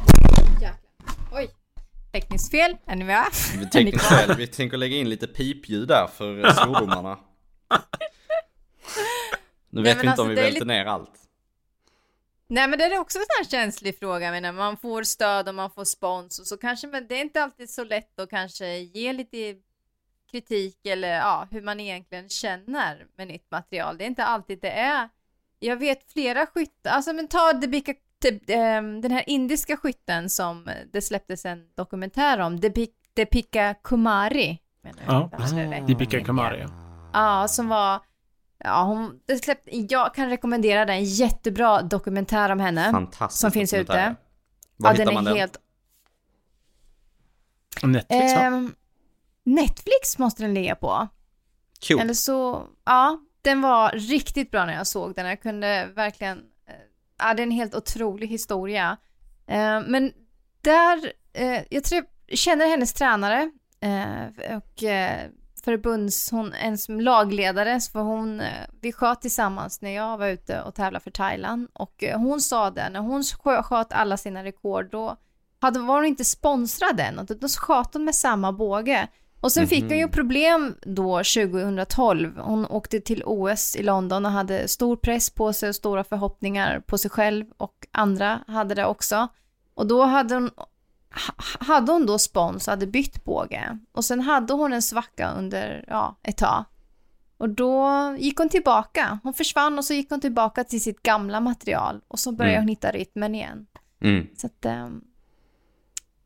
[1.33, 1.51] Oj.
[2.13, 3.25] Tekniskt fel, är ni med?
[3.59, 7.19] Vi tänker, själv, vi tänker lägga in lite pipljud där för svordomarna.
[9.71, 11.19] Nu vet men vi inte alltså, om vi välter lite- ner allt.
[12.49, 15.49] Nej men det är också en sån här känslig fråga, men när man får stöd
[15.49, 18.31] och man får spons och så kanske, men det är inte alltid så lätt att
[18.31, 19.55] kanske ge lite
[20.33, 23.99] kritik eller ja, hur man egentligen känner med nytt material.
[23.99, 25.09] Det är inte alltid det är.
[25.59, 27.95] Jag vet flera skyttar, alltså men ta Debika,
[28.49, 34.59] ehm, den här indiska skytten som det släpptes en dokumentär om, Debik- Depika Kumari.
[35.07, 35.31] Ja.
[35.87, 36.67] Deepika Kamari.
[37.13, 37.49] ja.
[37.49, 38.01] Som var,
[38.59, 42.91] ja hon, det släppte, jag kan rekommendera den, en jättebra dokumentär om henne.
[42.91, 43.41] Fantastiskt.
[43.41, 44.15] som finns ute.
[44.77, 45.39] Var ja, hittar den man är den?
[45.39, 45.59] helt...
[47.83, 48.71] Netflix va?
[49.45, 51.09] Netflix måste den ligga på.
[51.89, 52.01] Cool.
[52.01, 55.27] Eller så, ja, den var riktigt bra när jag såg den.
[55.27, 56.75] Jag kunde verkligen, eh,
[57.19, 58.97] ja, det är en helt otrolig historia.
[59.47, 60.13] Eh, men
[60.61, 63.51] där, eh, jag tror jag känner hennes tränare
[64.57, 64.83] och
[65.65, 68.43] förbunds, hon, en som lagledare, för hon,
[68.81, 72.89] vi sköt tillsammans när jag var ute och tävlade för Thailand och hon sa det,
[72.89, 75.17] när hon skö- sköt alla sina rekord då
[75.61, 79.09] hade, var hon inte sponsrad än, då sköt hon med samma båge.
[79.43, 82.39] Och sen fick hon ju problem då 2012.
[82.39, 86.81] Hon åkte till OS i London och hade stor press på sig och stora förhoppningar
[86.81, 89.29] på sig själv och andra hade det också.
[89.75, 90.51] Och då hade hon,
[91.27, 91.35] ha-
[91.75, 93.79] hade hon då spons och hade bytt båge.
[93.93, 96.65] Och sen hade hon en svacka under, ja, ett tag.
[97.39, 97.89] Och då
[98.19, 99.19] gick hon tillbaka.
[99.23, 102.01] Hon försvann och så gick hon tillbaka till sitt gamla material.
[102.09, 102.63] Och så började Mm.
[102.63, 103.67] hon hitta rytmen igen.
[104.01, 104.27] Mm.
[104.37, 105.01] Så att ehm,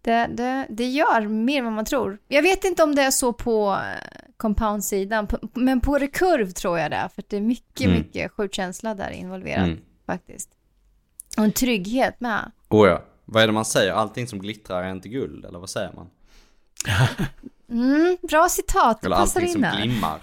[0.06, 2.18] det, det, det gör mer än vad man tror.
[2.28, 6.90] Jag vet inte om det är så på eh, compound-sidan, men på rekurv tror jag
[6.90, 7.98] det är, för det är mycket, Mm.
[7.98, 9.78] mycket skjutkänsla där involverat Mm.
[10.06, 10.50] faktiskt.
[11.38, 12.50] Och en trygghet med.
[12.68, 13.02] Oh ja.
[13.24, 13.92] Vad är det man säger?
[13.92, 16.10] Allting som glittrar är inte guld, eller vad säger man?
[17.70, 19.82] Mm, bra citat, det Eller passar allting in som där.
[19.82, 20.20] glimmar.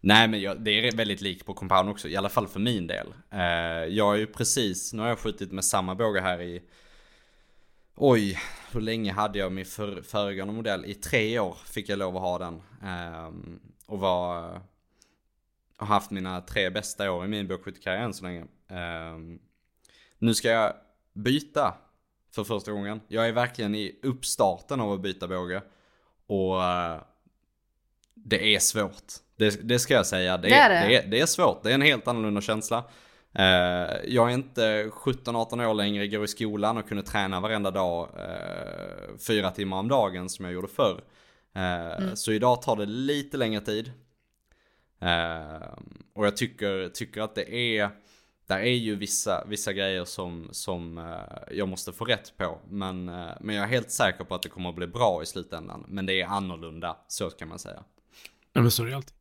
[0.00, 2.86] Nej men jag, det är väldigt likt på compound också, i alla fall för min
[2.86, 3.06] del.
[3.30, 3.40] Eh,
[3.88, 6.62] jag är ju precis, nu har jag skjutit med samma båge här i
[8.00, 8.38] Oj,
[8.72, 10.84] hur länge hade jag min för, föregående modell?
[10.84, 12.62] I tre år fick jag lov att ha den.
[12.82, 13.32] Eh,
[13.86, 14.60] och var,
[15.76, 18.40] har haft mina tre bästa år i min bågskyttekarriär än så länge.
[18.68, 19.18] Eh,
[20.18, 20.72] nu ska jag
[21.12, 21.74] byta
[22.34, 23.00] för första gången.
[23.08, 25.62] Jag är verkligen i uppstarten av att byta båge.
[26.26, 27.02] Och uh,
[28.14, 29.12] det är svårt.
[29.36, 30.36] Det, det, ska jag säga.
[30.36, 30.88] Det, Det är det.
[30.88, 31.62] Det, är, det är svårt.
[31.62, 32.84] Det är en helt annorlunda känsla.
[33.38, 38.08] Eh, jag är inte 17-18 år längre, går i skolan och kunde träna varenda dag
[38.18, 41.00] eh, fyra timmar om dagen som jag gjorde förr.
[41.54, 43.92] Eh, Så idag tar det lite längre tid.
[46.14, 47.90] Och jag tycker, tycker att det är,
[48.46, 51.14] där är ju vissa, vissa grejer som, som
[51.50, 52.58] jag måste få rätt på.
[52.68, 53.04] Men,
[53.40, 55.84] men jag är helt säker på att det kommer att bli bra i slutändan.
[55.88, 57.84] Men det är annorlunda, så kan man säga.
[58.52, 59.16] Ja, men så är det alltid.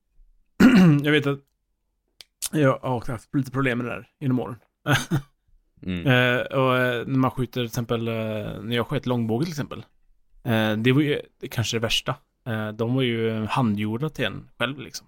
[1.05, 1.39] jag vet att
[2.51, 4.55] jag har haft lite problem med det där inom åren.
[4.85, 4.97] Mm.
[6.07, 9.85] Eh, och eh, när man skjuter till exempel, eh, när jag sköt långbåge till exempel.
[10.43, 11.21] Eh, det var ju
[11.51, 12.15] kanske det värsta.
[12.47, 15.07] Eh, de var ju handgjorda till en själv liksom.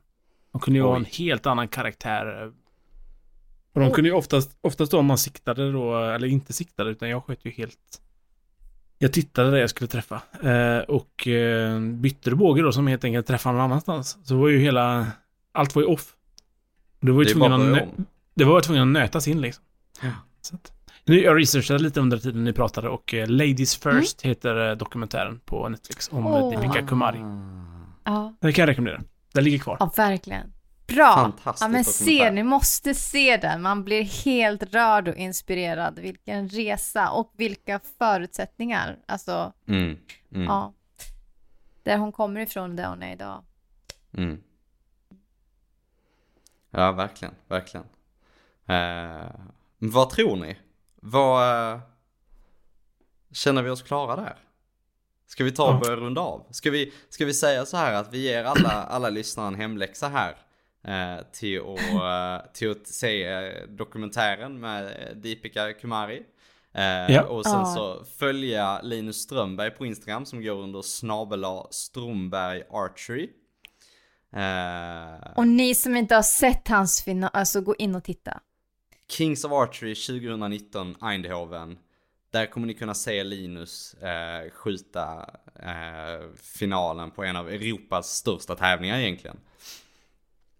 [0.51, 2.51] De kunde ju ha en helt annan karaktär.
[3.73, 7.09] Och de kunde ju oftast, oftast då om man siktade då, eller inte siktade, utan
[7.09, 8.01] jag sköt ju helt...
[8.97, 10.21] Jag tittade där jag skulle träffa.
[10.43, 14.17] Eh, och eh, bytte du båge då som helt enkelt träffade någon annanstans.
[14.23, 15.07] Så var ju hela...
[15.51, 16.15] Allt var ju off.
[16.99, 17.83] Det var ju tvungen att,
[18.33, 19.63] det var tvungen att nötas in liksom.
[20.01, 20.11] Ja.
[20.41, 20.71] Så att,
[21.05, 25.39] nu, jag researchade lite under tiden ni pratade och eh, Ladies First heter eh, dokumentären
[25.45, 26.51] på Netflix om oh.
[26.61, 27.19] Deepika Kumari.
[28.03, 29.01] Ja, Det kan jag rekommendera.
[29.33, 29.77] Den ligger kvar.
[29.79, 30.53] ja verkligen.
[30.87, 31.33] Bra!
[31.59, 33.61] Ja men se, ni måste se den.
[33.61, 35.99] Man blir helt rörd och inspirerad.
[35.99, 38.97] Vilken resa och vilka förutsättningar.
[39.07, 39.97] Alltså, Mm.
[40.35, 40.45] Mm.
[40.47, 40.73] ja.
[41.83, 43.43] Där hon kommer ifrån, där hon är idag.
[44.17, 44.37] Mm.
[46.71, 47.85] Ja, verkligen, verkligen.
[48.67, 49.31] Eh,
[49.77, 50.57] vad tror ni?
[50.95, 51.71] Vad...
[51.73, 51.79] eh,
[53.31, 54.35] känner vi oss klara där?
[55.27, 55.79] Ska vi ta och Ja.
[55.79, 56.47] börja runda av?
[56.51, 60.07] Ska vi, ska vi säga så här att vi ger alla, alla lyssnare en hemläxa
[60.07, 60.35] här?
[60.83, 66.23] Eh, till, att, eh, till att se eh, dokumentären med eh, Deepika Kumari.
[66.73, 67.23] Eh, Ja.
[67.23, 73.29] Och sen så följa Linus Strömberg på Instagram som går under snabela Stromberg Archery.
[74.33, 78.39] Eh, Och ni som inte har sett hans final, alltså gå in och titta.
[79.11, 81.77] Kings of Archery 2019 Eindhoven.
[82.31, 88.55] Där kommer ni kunna se Linus eh, skjuta eh, finalen på en av Europas största
[88.55, 89.37] tävlingar egentligen.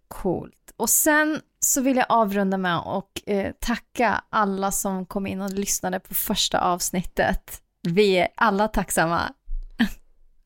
[0.08, 0.74] Coolt.
[0.78, 6.00] Och sen så vill jag avrunda med eh, tacka alla som kom in och lyssnade
[6.00, 7.62] på första avsnittet.
[7.82, 9.34] Vi är alla tacksamma.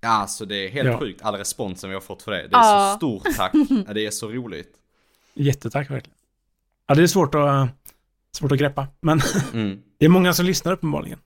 [0.03, 0.99] Ja, alltså det är helt Ja.
[0.99, 2.37] sjukt all responsen vi har fått för det.
[2.37, 2.91] Det är Ja.
[2.93, 3.51] så stort tack.
[3.87, 4.73] Ja, det är så roligt.
[5.33, 6.17] Jättetack verkligen.
[6.87, 7.69] Ja, det är svårt att,
[8.31, 8.87] svårt att greppa.
[8.99, 9.21] Men
[9.53, 9.83] Mm.
[9.97, 11.19] det är många som lyssnar uppenbarligen.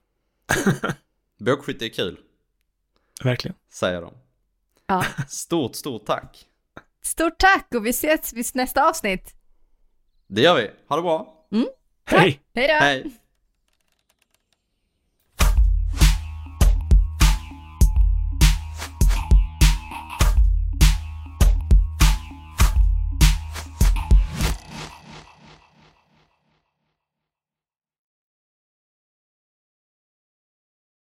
[1.39, 2.17] Bågskytte är kul,
[3.23, 3.55] Verkligen.
[3.73, 4.13] säger de.
[4.87, 5.05] Ja.
[5.27, 6.45] Stort, stort tack.
[7.01, 9.33] Stort tack och vi ses vid nästa avsnitt.
[10.27, 10.69] Det gör vi.
[10.87, 11.33] Ha det bra.
[12.05, 12.41] Hej!
[12.55, 12.73] Hej då!
[12.73, 13.11] Hej.